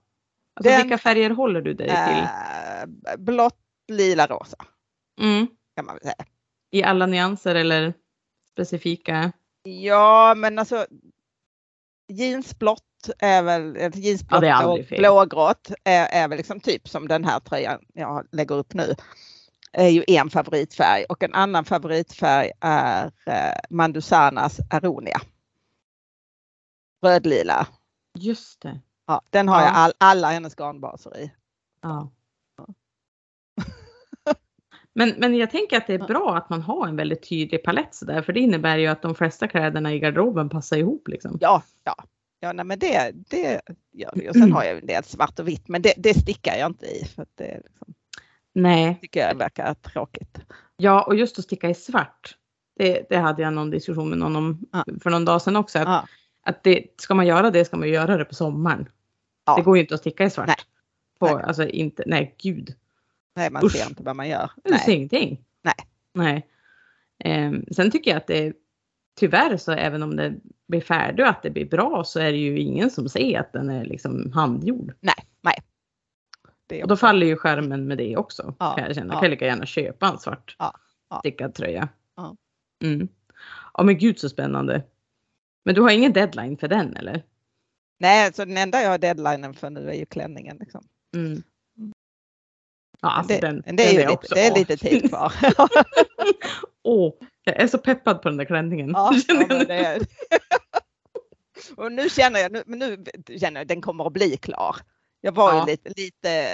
Den, 0.70 0.82
vilka 0.82 0.98
färger 0.98 1.30
håller 1.30 1.60
du 1.60 1.74
dig 1.74 1.86
till? 1.88 1.96
Äh, 1.96 3.16
blått, 3.18 3.58
lila, 3.88 4.26
rosa. 4.26 4.56
Mm. 5.20 5.46
Kan 5.76 5.86
man 5.86 5.94
väl 5.94 6.02
säga. 6.02 6.24
I 6.70 6.82
alla 6.82 7.06
nyanser 7.06 7.54
eller 7.54 7.94
specifika? 8.50 9.32
Ja, 9.62 10.34
men 10.36 10.58
alltså 10.58 10.86
jeansblått 12.08 12.82
är 13.18 13.42
väl, 13.42 13.76
jeansblått 13.94 14.42
ja, 14.42 14.66
och 14.66 14.78
blågrått 14.90 15.70
är, 15.84 16.06
är 16.06 16.28
väl 16.28 16.36
liksom 16.36 16.60
typ 16.60 16.88
som 16.88 17.08
den 17.08 17.24
här 17.24 17.40
tröjan 17.40 17.80
jag 17.94 18.26
lägger 18.32 18.54
upp 18.54 18.74
nu. 18.74 18.94
är 19.72 19.88
ju 19.88 20.04
en 20.06 20.30
favoritfärg 20.30 21.04
och 21.04 21.22
en 21.22 21.34
annan 21.34 21.64
favoritfärg 21.64 22.50
är 22.60 23.04
eh, 23.26 23.58
Mandusanas 23.70 24.60
Aronia. 24.70 25.20
Rödlila. 27.02 27.66
Just 28.18 28.60
det. 28.60 28.80
Ja, 29.06 29.22
den 29.30 29.48
har 29.48 29.60
ja. 29.60 29.66
jag 29.66 29.74
all, 29.74 29.92
alla 29.98 30.30
hennes 30.30 30.54
garnbaser 30.54 31.16
i. 31.16 31.32
Ja. 31.82 32.10
Men, 34.98 35.14
men 35.18 35.34
jag 35.36 35.50
tänker 35.50 35.76
att 35.76 35.86
det 35.86 35.94
är 35.94 36.06
bra 36.06 36.36
att 36.36 36.50
man 36.50 36.62
har 36.62 36.88
en 36.88 36.96
väldigt 36.96 37.28
tydlig 37.28 37.62
palett 37.62 37.94
sådär 37.94 38.22
för 38.22 38.32
det 38.32 38.40
innebär 38.40 38.76
ju 38.76 38.86
att 38.86 39.02
de 39.02 39.14
flesta 39.14 39.48
kläderna 39.48 39.94
i 39.94 39.98
garderoben 39.98 40.48
passar 40.48 40.76
ihop. 40.76 41.08
Liksom. 41.08 41.38
Ja, 41.40 41.62
ja. 41.84 41.94
Ja, 42.40 42.52
nej, 42.52 42.64
men 42.64 42.78
det, 42.78 43.12
det 43.14 43.60
gör 43.92 44.10
det. 44.14 44.28
Och 44.28 44.34
sen 44.34 44.52
har 44.52 44.64
jag 44.64 44.78
en 44.78 44.86
del 44.86 45.04
svart 45.04 45.38
och 45.38 45.48
vitt 45.48 45.68
men 45.68 45.82
det, 45.82 45.94
det 45.96 46.14
stickar 46.14 46.56
jag 46.56 46.70
inte 46.70 46.86
i. 46.86 47.04
För 47.04 47.22
att 47.22 47.28
det 47.34 47.60
liksom, 47.64 47.94
nej. 48.52 48.98
tycker 49.00 49.20
jag 49.20 49.34
verkar 49.34 49.74
tråkigt. 49.74 50.38
Ja, 50.76 51.02
och 51.02 51.16
just 51.16 51.38
att 51.38 51.44
sticka 51.44 51.70
i 51.70 51.74
svart. 51.74 52.36
Det, 52.78 53.06
det 53.08 53.16
hade 53.16 53.42
jag 53.42 53.52
någon 53.52 53.70
diskussion 53.70 54.08
med 54.08 54.18
någon 54.18 54.36
om 54.36 54.66
ja. 54.72 54.84
för 55.02 55.10
någon 55.10 55.24
dag 55.24 55.42
sedan 55.42 55.56
också. 55.56 55.78
Att, 55.78 55.88
ja. 55.88 56.06
att 56.42 56.62
det, 56.62 56.86
ska 57.00 57.14
man 57.14 57.26
göra 57.26 57.50
det 57.50 57.64
ska 57.64 57.76
man 57.76 57.88
göra 57.88 58.16
det 58.16 58.24
på 58.24 58.34
sommaren. 58.34 58.88
Ja. 59.46 59.56
Det 59.56 59.62
går 59.62 59.76
ju 59.76 59.82
inte 59.82 59.94
att 59.94 60.00
sticka 60.00 60.24
i 60.24 60.30
svart. 60.30 60.46
Nej. 60.46 60.56
På, 61.18 61.36
nej. 61.36 61.44
Alltså 61.46 61.68
inte, 61.68 62.02
nej 62.06 62.34
gud. 62.38 62.74
Nej, 63.36 63.50
man 63.50 63.64
Usch. 63.64 63.72
ser 63.72 63.88
inte 63.88 64.02
vad 64.02 64.16
man 64.16 64.28
gör. 64.28 64.50
Du 64.64 64.78
ser 64.78 64.92
ingenting. 64.92 65.44
Nej. 65.62 65.74
Nej. 66.14 66.46
Um, 67.24 67.64
sen 67.70 67.90
tycker 67.90 68.10
jag 68.10 68.18
att 68.18 68.26
det 68.26 68.52
tyvärr 69.16 69.56
så 69.56 69.72
även 69.72 70.02
om 70.02 70.16
det 70.16 70.34
blir 70.68 70.80
färdigt 70.80 71.20
och 71.20 71.28
att 71.30 71.42
det 71.42 71.50
blir 71.50 71.64
bra 71.64 72.04
så 72.04 72.20
är 72.20 72.32
det 72.32 72.38
ju 72.38 72.58
ingen 72.58 72.90
som 72.90 73.08
ser 73.08 73.40
att 73.40 73.52
den 73.52 73.70
är 73.70 73.84
liksom 73.84 74.32
handgjord. 74.32 74.94
Nej, 75.00 75.14
nej. 75.40 76.82
och 76.82 76.88
då 76.88 76.96
faller 76.96 77.26
ju 77.26 77.36
skärmen 77.36 77.86
med 77.86 77.98
det 77.98 78.16
också. 78.16 78.54
Ja, 78.58 78.74
kan 78.74 78.86
jag 78.86 78.94
känna. 78.94 79.14
Ja. 79.14 79.20
kan 79.20 79.30
lika 79.30 79.46
gärna 79.46 79.66
köpa 79.66 80.06
en 80.08 80.18
svart 80.18 80.56
ja, 80.58 80.74
ja. 81.10 81.18
stickad 81.18 81.54
tröja. 81.54 81.88
Ja. 82.16 82.36
Mm. 82.84 83.08
ja 83.74 83.82
men 83.82 83.98
gud 83.98 84.18
så 84.18 84.28
spännande. 84.28 84.82
Men 85.64 85.74
du 85.74 85.80
har 85.80 85.90
ingen 85.90 86.12
deadline 86.12 86.56
för 86.56 86.68
den 86.68 86.96
eller? 86.96 87.22
Nej, 87.98 88.32
så 88.32 88.44
den 88.44 88.56
enda 88.56 88.82
jag 88.82 88.90
har 88.90 88.98
deadlinen 88.98 89.54
för 89.54 89.70
nu 89.70 89.90
är 89.90 89.94
ju 89.94 90.06
klänningen. 90.06 90.56
Liksom. 90.56 90.84
Mm. 91.16 91.42
Ja, 93.00 93.10
alltså 93.10 93.34
det, 93.34 93.40
den, 93.40 93.62
det, 93.76 93.82
är, 93.82 93.98
den 93.98 94.06
är 94.06 94.10
lite, 94.10 94.34
det 94.34 94.46
är 94.46 94.54
lite 94.54 94.76
tid 94.76 95.08
kvar. 95.08 95.32
Åh, 96.82 97.12
jag 97.44 97.56
är 97.62 97.66
så 97.66 97.78
peppad 97.78 98.22
på 98.22 98.28
den 98.28 98.38
där 98.38 98.44
klänningen. 98.44 98.90
Ja, 98.90 99.12
ja 99.28 99.64
det 99.64 99.74
är... 99.74 100.06
och 101.76 101.92
nu 101.92 102.08
känner 102.08 102.40
jag, 102.40 102.52
nu, 102.52 102.62
nu 102.66 103.04
känner 103.38 103.60
jag 103.60 103.62
att 103.62 103.68
den 103.68 103.80
kommer 103.82 104.06
att 104.06 104.12
bli 104.12 104.36
klar. 104.36 104.76
Jag 105.20 105.32
var 105.32 105.52
Ja. 105.52 105.60
ju 105.60 105.66
lite, 105.66 105.92
lite 105.96 106.48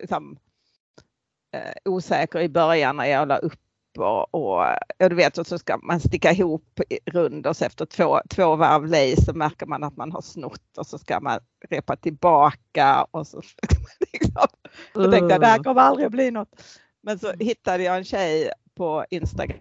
liksom, 0.00 0.38
eh, 1.54 1.72
osäker 1.84 2.40
i 2.40 2.48
början 2.48 2.96
när 2.96 3.06
jag 3.06 3.28
la 3.28 3.36
upp 3.36 3.60
och, 3.98 4.34
och 4.34 4.64
ja, 4.98 5.08
du 5.08 5.14
vet 5.14 5.38
och 5.38 5.46
så 5.46 5.58
ska 5.58 5.76
man 5.82 6.00
sticka 6.00 6.32
ihop 6.32 6.80
i- 6.90 7.10
rund 7.10 7.46
och 7.46 7.56
så 7.56 7.64
efter 7.64 7.86
två, 7.86 8.20
två 8.30 8.56
varv 8.56 8.84
lace 8.86 9.24
så 9.24 9.32
märker 9.32 9.66
man 9.66 9.84
att 9.84 9.96
man 9.96 10.12
har 10.12 10.20
snott 10.22 10.78
och 10.78 10.86
så 10.86 10.98
ska 10.98 11.20
man 11.20 11.40
repa 11.68 11.96
tillbaka 11.96 13.06
och 13.10 13.26
så 13.26 13.42
liksom, 14.12 14.46
jag 14.94 15.10
tänkte 15.12 15.34
att 15.34 15.40
det 15.40 15.46
här 15.46 15.62
kommer 15.62 15.80
aldrig 15.82 16.06
att 16.06 16.12
bli 16.12 16.30
något. 16.30 16.62
Men 17.02 17.18
så 17.18 17.32
hittade 17.32 17.82
jag 17.82 17.96
en 17.96 18.04
tjej 18.04 18.50
på 18.76 19.04
Instagram. 19.10 19.58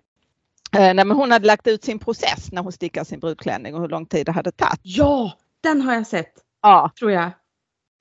Eh, 0.75 0.81
nej, 0.93 0.93
men 1.05 1.11
hon 1.11 1.31
hade 1.31 1.47
lagt 1.47 1.67
ut 1.67 1.83
sin 1.83 1.99
process 1.99 2.51
när 2.51 2.61
hon 2.63 2.71
stickade 2.71 3.05
sin 3.05 3.19
brudklänning 3.19 3.75
och 3.75 3.81
hur 3.81 3.87
lång 3.89 4.05
tid 4.05 4.25
det 4.25 4.31
hade 4.31 4.51
tagit. 4.51 4.79
Ja, 4.83 5.33
den 5.63 5.81
har 5.81 5.93
jag 5.93 6.07
sett, 6.07 6.33
Ja, 6.61 6.91
tror 6.99 7.11
jag. 7.11 7.31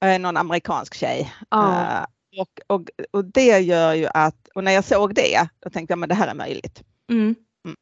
eh, 0.05 0.18
någon 0.20 0.37
amerikansk 0.37 0.94
tjej. 0.94 1.33
Ja. 1.51 2.07
Och, 2.38 2.61
och, 2.66 2.90
och 3.11 3.25
det 3.25 3.59
gör 3.61 3.94
ju 3.94 4.07
att, 4.14 4.49
och 4.55 4.64
när 4.64 4.73
jag 4.73 4.85
såg 4.85 5.14
det, 5.14 5.49
då 5.61 5.70
tänkte 5.70 5.92
jag 5.92 5.99
men 5.99 6.09
det 6.09 6.14
här 6.14 6.29
är 6.29 6.35
möjligt. 6.35 6.83
Mm. 7.11 7.35
Mm. 7.64 7.77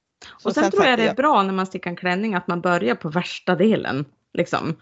Och 0.44 0.54
sen, 0.54 0.70
tror 0.70 0.80
satte 0.80 0.90
jag 0.90 0.98
det 0.98 1.08
är 1.08 1.14
bra 1.14 1.42
när 1.42 1.52
man 1.52 1.66
stickar 1.66 1.90
en 1.90 1.96
klänning 1.96 2.34
att 2.34 2.46
man 2.46 2.60
börjar 2.60 2.94
på 2.94 3.08
värsta 3.08 3.54
delen. 3.54 4.04
Liksom. 4.32 4.76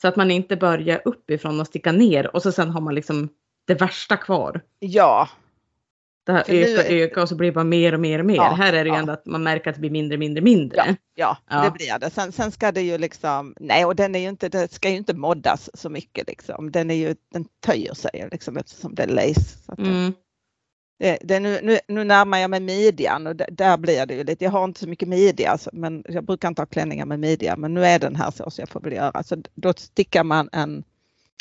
Så 0.00 0.08
att 0.08 0.16
man 0.16 0.30
inte 0.30 0.56
börjar 0.56 1.02
uppifrån 1.04 1.60
och 1.60 1.66
sticka 1.66 1.92
ner 1.92 2.36
och 2.36 2.42
så 2.42 2.52
sen 2.52 2.70
har 2.70 2.80
man 2.80 2.94
liksom 2.94 3.28
det 3.66 3.74
värsta 3.74 4.16
kvar. 4.16 4.60
Ja, 4.78 5.28
Det 6.28 6.32
här 6.34 6.44
ökar, 6.48 6.84
är- 6.84 7.02
ökar 7.04 7.22
och 7.22 7.28
så 7.28 7.34
blir 7.36 7.48
det 7.48 7.54
bara 7.54 7.64
mer 7.64 7.94
och 7.94 8.00
mer 8.00 8.18
och 8.18 8.26
mer. 8.26 8.34
Ja, 8.36 8.54
här 8.58 8.72
är 8.72 8.84
det 8.84 8.88
ju 8.90 8.94
ja. 8.94 9.00
ändå 9.00 9.12
att 9.12 9.26
man 9.26 9.42
märker 9.42 9.70
att 9.70 9.76
det 9.76 9.80
blir 9.80 9.90
mindre, 9.90 10.18
mindre, 10.18 10.42
mindre. 10.42 10.96
ja, 11.14 11.36
Ja. 11.50 11.64
det 11.64 11.70
blir 11.70 11.98
det. 11.98 12.10
Sen, 12.10 12.32
sen 12.32 12.50
ska 12.52 12.72
det 12.72 12.82
ju 12.82 12.98
liksom, 12.98 13.54
nej 13.60 13.84
och 13.84 13.96
den 13.96 14.14
är 14.14 14.18
ju 14.18 14.28
inte, 14.28 14.48
det 14.48 14.72
ska 14.72 14.90
ju 14.90 14.96
inte 14.96 15.14
moddas 15.14 15.70
så 15.74 15.88
mycket 15.90 16.26
liksom. 16.28 16.70
Den 16.70 16.90
är 16.90 16.94
ju, 16.94 17.14
den 17.32 17.44
töjer 17.66 17.94
sig 17.94 18.28
liksom 18.32 18.56
eftersom 18.56 18.94
det 18.94 19.02
är 19.02 19.06
lace. 19.06 19.58
Det- 19.76 19.82
Mm. 19.82 20.12
Det, 21.00 21.18
det, 21.22 21.40
nu, 21.40 21.60
nu, 21.62 21.78
nu 21.88 22.04
närmar 22.04 22.38
jag 22.38 22.50
mig 22.50 22.60
midjan 22.60 23.26
och 23.26 23.36
d- 23.36 23.44
där 23.52 23.76
blir 23.76 24.06
det 24.06 24.14
ju 24.14 24.24
lite, 24.24 24.44
jag 24.44 24.50
har 24.50 24.64
inte 24.64 24.80
så 24.80 24.88
mycket 24.88 25.08
midja 25.08 25.50
alltså, 25.50 25.70
men 25.72 26.04
jag 26.08 26.24
brukar 26.24 26.48
inte 26.48 26.62
ha 26.62 26.66
klänningar 26.66 27.06
med 27.06 27.20
midja 27.20 27.56
men 27.56 27.74
nu 27.74 27.84
är 27.84 27.98
den 27.98 28.16
här 28.16 28.30
så 28.30 28.50
så 28.50 28.62
jag 28.62 28.68
får 28.68 28.80
väl 28.80 28.92
göra. 28.92 29.22
Så 29.22 29.36
då 29.54 29.72
stickar 29.76 30.24
man 30.24 30.48
en, 30.52 30.84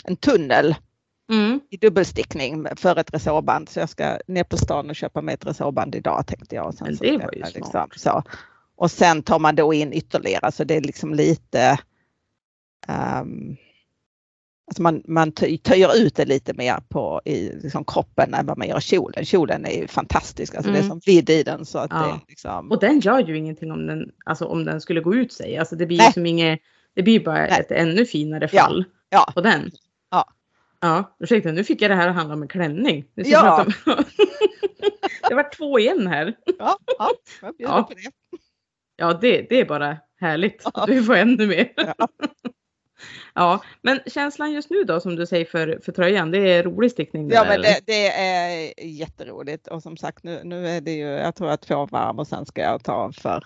en 0.04 0.16
tunnel 0.16 0.76
Mm. 1.32 1.60
i 1.70 1.78
dubbelstickning 1.78 2.68
för 2.76 3.00
ett 3.00 3.14
resårband 3.14 3.70
så 3.70 3.80
jag 3.80 3.90
ska 3.90 4.18
ner 4.28 4.44
på 4.44 4.58
stan 4.58 4.90
och 4.90 4.96
köpa 4.96 5.22
mig 5.22 5.34
ett 5.34 5.46
resårband 5.46 5.96
idag 5.96 6.28
tänkte 6.28 6.56
jag. 6.56 6.68
Och 6.68 6.74
sen 6.74 6.88
Men 6.88 6.98
det 6.98 7.26
var 7.26 7.34
ju 7.34 7.40
jag 7.40 7.66
smart. 7.68 7.90
så. 7.96 8.24
Och 8.76 8.92
sen 8.92 9.24
tar 9.24 9.40
man 9.40 9.56
då 9.56 9.74
in 9.74 9.94
ytterligare 9.94 10.52
så 10.52 10.64
det 10.64 10.76
är 10.76 10.82
liksom 10.82 11.14
lite 11.14 11.80
ehm, 12.88 13.56
Alltså 14.70 14.82
man, 14.82 15.04
man 15.08 15.32
töj- 15.32 15.62
töjer 15.62 15.98
ut 15.98 16.16
det 16.16 16.26
lite 16.26 16.54
mer 16.54 16.80
på 16.90 17.22
i 17.26 17.52
liksom 17.64 17.86
kroppen 17.86 18.34
än 18.34 18.46
vad 18.46 18.58
man 18.58 18.68
gör 18.68 18.80
kjolen. 18.80 19.26
Kjolen 19.26 19.66
är 19.66 19.72
ju 19.82 19.88
fantastisk, 19.88 20.56
alltså 20.56 20.72
det 20.72 20.78
är 20.78 20.82
Mm. 20.84 20.90
som 20.90 21.02
vidd 21.06 21.30
i 21.30 21.44
den 21.44 21.66
så 21.66 21.78
att 21.80 21.92
Ja. 21.92 21.98
det 22.08 22.20
liksom. 22.30 22.72
Och 22.72 22.80
den 22.80 23.00
gör 23.00 23.20
ju 23.20 23.38
ingenting 23.38 23.72
om 23.72 23.88
den, 23.88 24.12
alltså 24.26 24.46
om 24.46 24.66
den 24.66 24.82
skulle 24.82 25.02
gå 25.02 25.16
ut 25.16 25.34
sig. 25.34 25.58
Alltså 25.58 25.76
det 25.76 25.86
blir 25.86 26.06
ju 26.06 26.12
som 26.12 26.26
inget, 26.26 26.60
det 26.96 27.04
blir 27.04 27.20
bara 27.20 27.36
Nej. 27.40 27.60
ett 27.60 27.72
ännu 27.72 28.06
finare 28.06 28.50
Ja. 28.52 28.62
fall 28.62 28.86
Ja. 29.10 29.32
på 29.34 29.42
den. 29.42 29.72
Ja. 30.82 31.16
Ursäkta 31.20 31.52
nu 31.52 31.64
fick 31.64 31.82
jag 31.82 31.92
det 31.92 31.96
här 31.96 32.08
att 32.08 32.16
handla 32.16 32.34
om 32.34 32.42
en 32.42 32.48
klänning. 32.48 33.06
Ja. 33.16 33.26
jag 33.26 33.68
om... 33.68 33.74
det 35.30 35.36
var 35.36 35.56
två 35.56 35.80
igen 35.80 36.08
här. 36.08 36.34
Ja, 36.60 36.78
ja, 37.00 37.12
jag 37.40 37.54
Ja. 37.58 37.84
på 37.84 37.94
det. 37.94 38.12
Ja, 38.96 39.14
det, 39.14 39.42
det 39.50 39.60
är 39.60 39.66
bara 39.66 39.98
härligt. 40.20 40.62
Ja. 40.74 40.86
Du 40.86 41.04
får 41.04 41.16
ännu 41.16 41.48
mer. 41.48 41.74
Ja. 41.76 41.96
Ja, 43.34 43.64
men 43.82 44.00
känslan 44.06 44.52
just 44.52 44.70
nu 44.70 44.84
då 44.84 45.00
som 45.00 45.16
du 45.16 45.26
säger 45.26 45.46
för, 45.46 45.80
för 45.84 45.92
tröjan, 45.92 46.32
det 46.32 46.38
är 46.38 46.64
rolig 46.64 46.92
stickning? 46.92 47.30
Ja 47.30 47.44
där, 47.44 47.50
men 47.50 47.62
det, 47.62 47.80
det 47.86 48.08
är 48.08 48.74
jätteroligt 48.86 49.68
och 49.68 49.84
som 49.84 49.98
sagt 49.98 50.24
nu, 50.24 50.42
nu 50.44 50.68
är 50.68 50.82
det 50.82 50.92
ju, 50.92 51.06
jag 51.06 51.36
tror 51.36 51.50
att 51.50 51.62
två 51.62 51.86
varv 51.86 52.20
och 52.20 52.28
sen 52.28 52.46
ska 52.46 52.62
jag 52.62 52.84
ta 52.84 53.12
för 53.12 53.44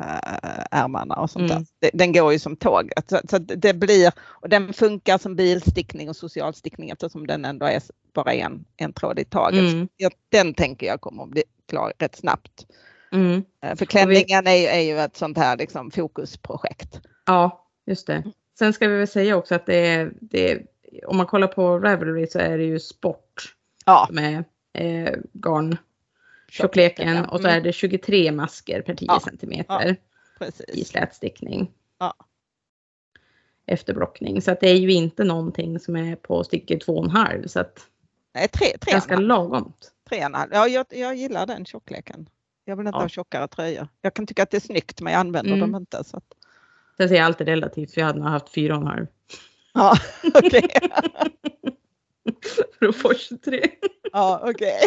äh, 0.00 0.64
ärmarna 0.70 1.14
och 1.14 1.30
sånt 1.30 1.50
Mm. 1.50 1.64
där. 1.80 1.90
Den 1.94 2.12
går 2.12 2.32
ju 2.32 2.38
som 2.38 2.56
tåg. 2.56 2.90
Så, 3.06 3.20
så 3.30 3.38
det 3.38 3.74
blir, 3.74 4.12
och 4.18 4.48
den 4.48 4.72
funkar 4.72 5.18
som 5.18 5.36
bilstickning 5.36 6.08
och 6.08 6.16
socialstickning 6.16 6.90
eftersom 6.90 7.26
den 7.26 7.44
ändå 7.44 7.66
är 7.66 7.82
bara 8.14 8.32
en, 8.32 8.64
en 8.76 8.92
tråd 8.92 9.18
i 9.18 9.24
taget. 9.24 9.72
Mm. 9.72 9.88
Den 10.28 10.54
tänker 10.54 10.86
jag 10.86 11.00
kommer 11.00 11.22
att 11.22 11.30
bli 11.30 11.42
klar 11.68 11.92
rätt 11.98 12.16
snabbt. 12.16 12.66
Mm. 13.12 13.42
Eh, 13.64 13.76
För 13.76 13.84
klänningen 13.86 14.46
är, 14.46 14.54
ju- 14.56 14.66
är 14.66 14.80
ju 14.80 14.98
ett 14.98 15.16
sånt 15.16 15.38
här 15.38 15.56
liksom 15.56 15.90
fokusprojekt. 15.90 17.00
Ja, 17.26 17.66
just 17.86 18.06
det. 18.06 18.22
Sen 18.58 18.72
ska 18.72 18.88
vi 18.88 18.96
väl 18.96 19.08
säga 19.08 19.36
också 19.36 19.54
att 19.54 19.66
det 19.66 19.86
är, 19.86 20.12
det 20.20 20.50
är 20.52 20.66
om 21.06 21.16
man 21.16 21.26
kollar 21.26 21.46
på 21.48 21.78
Ravelry 21.78 22.26
så 22.26 22.38
är 22.38 22.58
det 22.58 22.64
ju 22.64 22.80
sport 22.80 23.54
Ja, 23.86 24.08
med 24.10 24.44
eh, 24.78 25.12
garn 25.32 25.76
tjockleken 26.52 27.24
och 27.24 27.40
så 27.40 27.48
är 27.48 27.60
det 27.60 27.72
23 27.72 28.32
masker 28.32 28.82
per 28.82 28.94
10 28.94 29.06
Ja, 29.08 29.20
centimeter 29.20 29.90
i 29.90 29.96
precis. 30.38 30.88
slätstickning. 30.88 31.70
Ja. 31.98 32.14
Efter 33.66 33.94
blockning. 33.94 34.42
Så 34.42 34.50
att 34.50 34.60
det 34.60 34.68
är 34.70 34.76
ju 34.76 34.92
inte 34.92 35.24
någonting 35.24 35.78
som 35.80 35.96
är 35.96 36.16
på 36.16 36.44
sticker 36.44 36.76
2,5 36.78 37.46
så 37.46 37.60
att 37.60 37.86
Nej, 38.34 38.48
tre, 38.48 38.66
tre, 38.80 38.92
ganska 38.92 39.16
lagomt. 39.16 39.92
tre 40.08 40.18
och 40.18 40.24
en 40.24 40.34
halv. 40.34 40.50
Ja, 40.52 40.68
jag, 40.68 40.86
jag 40.90 41.14
gillar 41.14 41.46
den 41.46 41.64
tjockleken. 41.64 42.28
Jag 42.64 42.76
vill 42.76 42.86
inte 42.86 42.96
Ja. 42.96 43.00
ha 43.02 43.08
tjockare 43.08 43.48
tröjor. 43.48 43.88
Jag 44.00 44.14
kan 44.14 44.26
tycka 44.26 44.42
att 44.42 44.50
det 44.50 44.56
är 44.56 44.60
snyggt 44.60 45.00
men 45.00 45.12
jag 45.12 45.20
använder 45.20 45.52
Mm. 45.52 45.72
dem 45.72 45.80
inte. 45.80 46.04
Så 46.04 46.16
att, 46.16 46.24
Sen 46.96 47.08
säger 47.08 47.20
jag 47.20 47.26
alltid 47.26 47.48
relativt 47.48 47.94
för 47.94 48.00
jag 48.00 48.06
hade 48.06 48.18
nog 48.18 48.28
haft 48.28 48.54
4,5 48.54 49.06
ja, 49.74 49.94
okej. 50.34 50.68
för 52.78 52.86
att 52.88 52.96
få 52.96 53.14
23. 53.14 53.68
ja, 54.12 54.40
okej. 54.44 54.80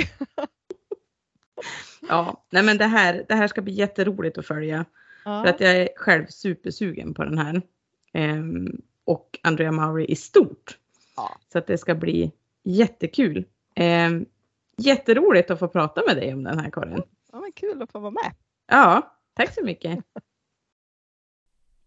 Ja, 2.09 2.45
nej 2.49 2.63
men 2.63 2.77
det 2.77 2.85
här, 2.85 3.25
det 3.27 3.35
här 3.35 3.47
ska 3.47 3.61
bli 3.61 3.73
jätteroligt 3.73 4.37
att 4.37 4.45
följa. 4.47 4.85
För 5.23 5.31
Ja. 5.31 5.49
att 5.49 5.59
jag 5.59 5.75
är 5.75 5.89
själv 5.95 6.25
supersugen 6.27 7.13
på 7.13 7.23
den 7.23 7.37
här. 7.37 7.61
Ehm, 8.13 8.81
och 9.05 9.39
Andrea 9.43 9.71
Mauri 9.71 10.05
i 10.05 10.15
stort. 10.15 10.77
Ja. 11.15 11.37
Så 11.51 11.57
att 11.57 11.67
det 11.67 11.77
ska 11.77 11.95
bli 11.95 12.31
jättekul. 12.63 13.45
Ehm, 13.75 14.25
jätteroligt 14.77 15.51
att 15.51 15.59
få 15.59 15.67
prata 15.67 16.03
med 16.07 16.15
dig 16.15 16.33
om 16.33 16.43
den 16.43 16.59
här 16.59 16.69
Karin. 16.69 17.03
Ja, 17.31 17.39
men 17.39 17.51
kul 17.51 17.81
att 17.81 17.91
få 17.91 17.99
vara 17.99 18.11
med. 18.11 18.33
Ja, 18.67 19.15
tack 19.33 19.53
så 19.53 19.63
mycket. 19.65 19.99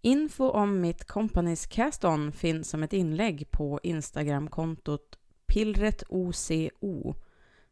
Info 0.01 0.49
om 0.51 0.81
mitt 0.81 1.05
Companys 1.05 1.67
Cast-On 1.67 2.33
finns 2.33 2.71
som 2.71 2.83
ett 2.83 2.93
inlägg 2.93 3.51
på 3.51 3.81
Instagramkontot 3.83 5.19
pillretoco, 5.47 7.15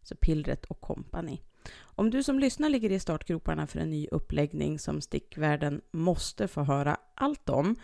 så 0.02 0.16
pillret 0.16 0.64
och 0.64 0.80
company. 0.80 1.40
Om 1.82 2.10
du 2.10 2.22
som 2.22 2.38
lyssnar 2.38 2.68
ligger 2.68 2.92
i 2.92 2.98
startgroparna 2.98 3.66
för 3.66 3.78
en 3.78 3.90
ny 3.90 4.08
uppläggning 4.10 4.78
som 4.78 5.00
stickvärlden 5.00 5.80
måste 5.90 6.48
få 6.48 6.62
höra 6.62 6.96
allt 7.14 7.48
om, 7.48 7.76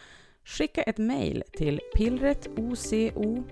skicka 0.44 0.82
ett 0.82 0.98
mejl 0.98 1.42
till 1.52 1.80
pillretoco 1.94 3.44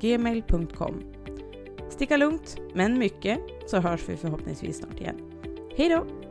gmail.com. 0.00 1.14
Sticka 1.90 2.16
lugnt, 2.16 2.56
men 2.74 2.98
mycket, 2.98 3.40
så 3.66 3.78
hörs 3.78 4.08
vi 4.08 4.16
förhoppningsvis 4.16 4.78
snart 4.78 5.00
igen. 5.00 5.16
Hej 5.76 5.88
då! 5.88 6.27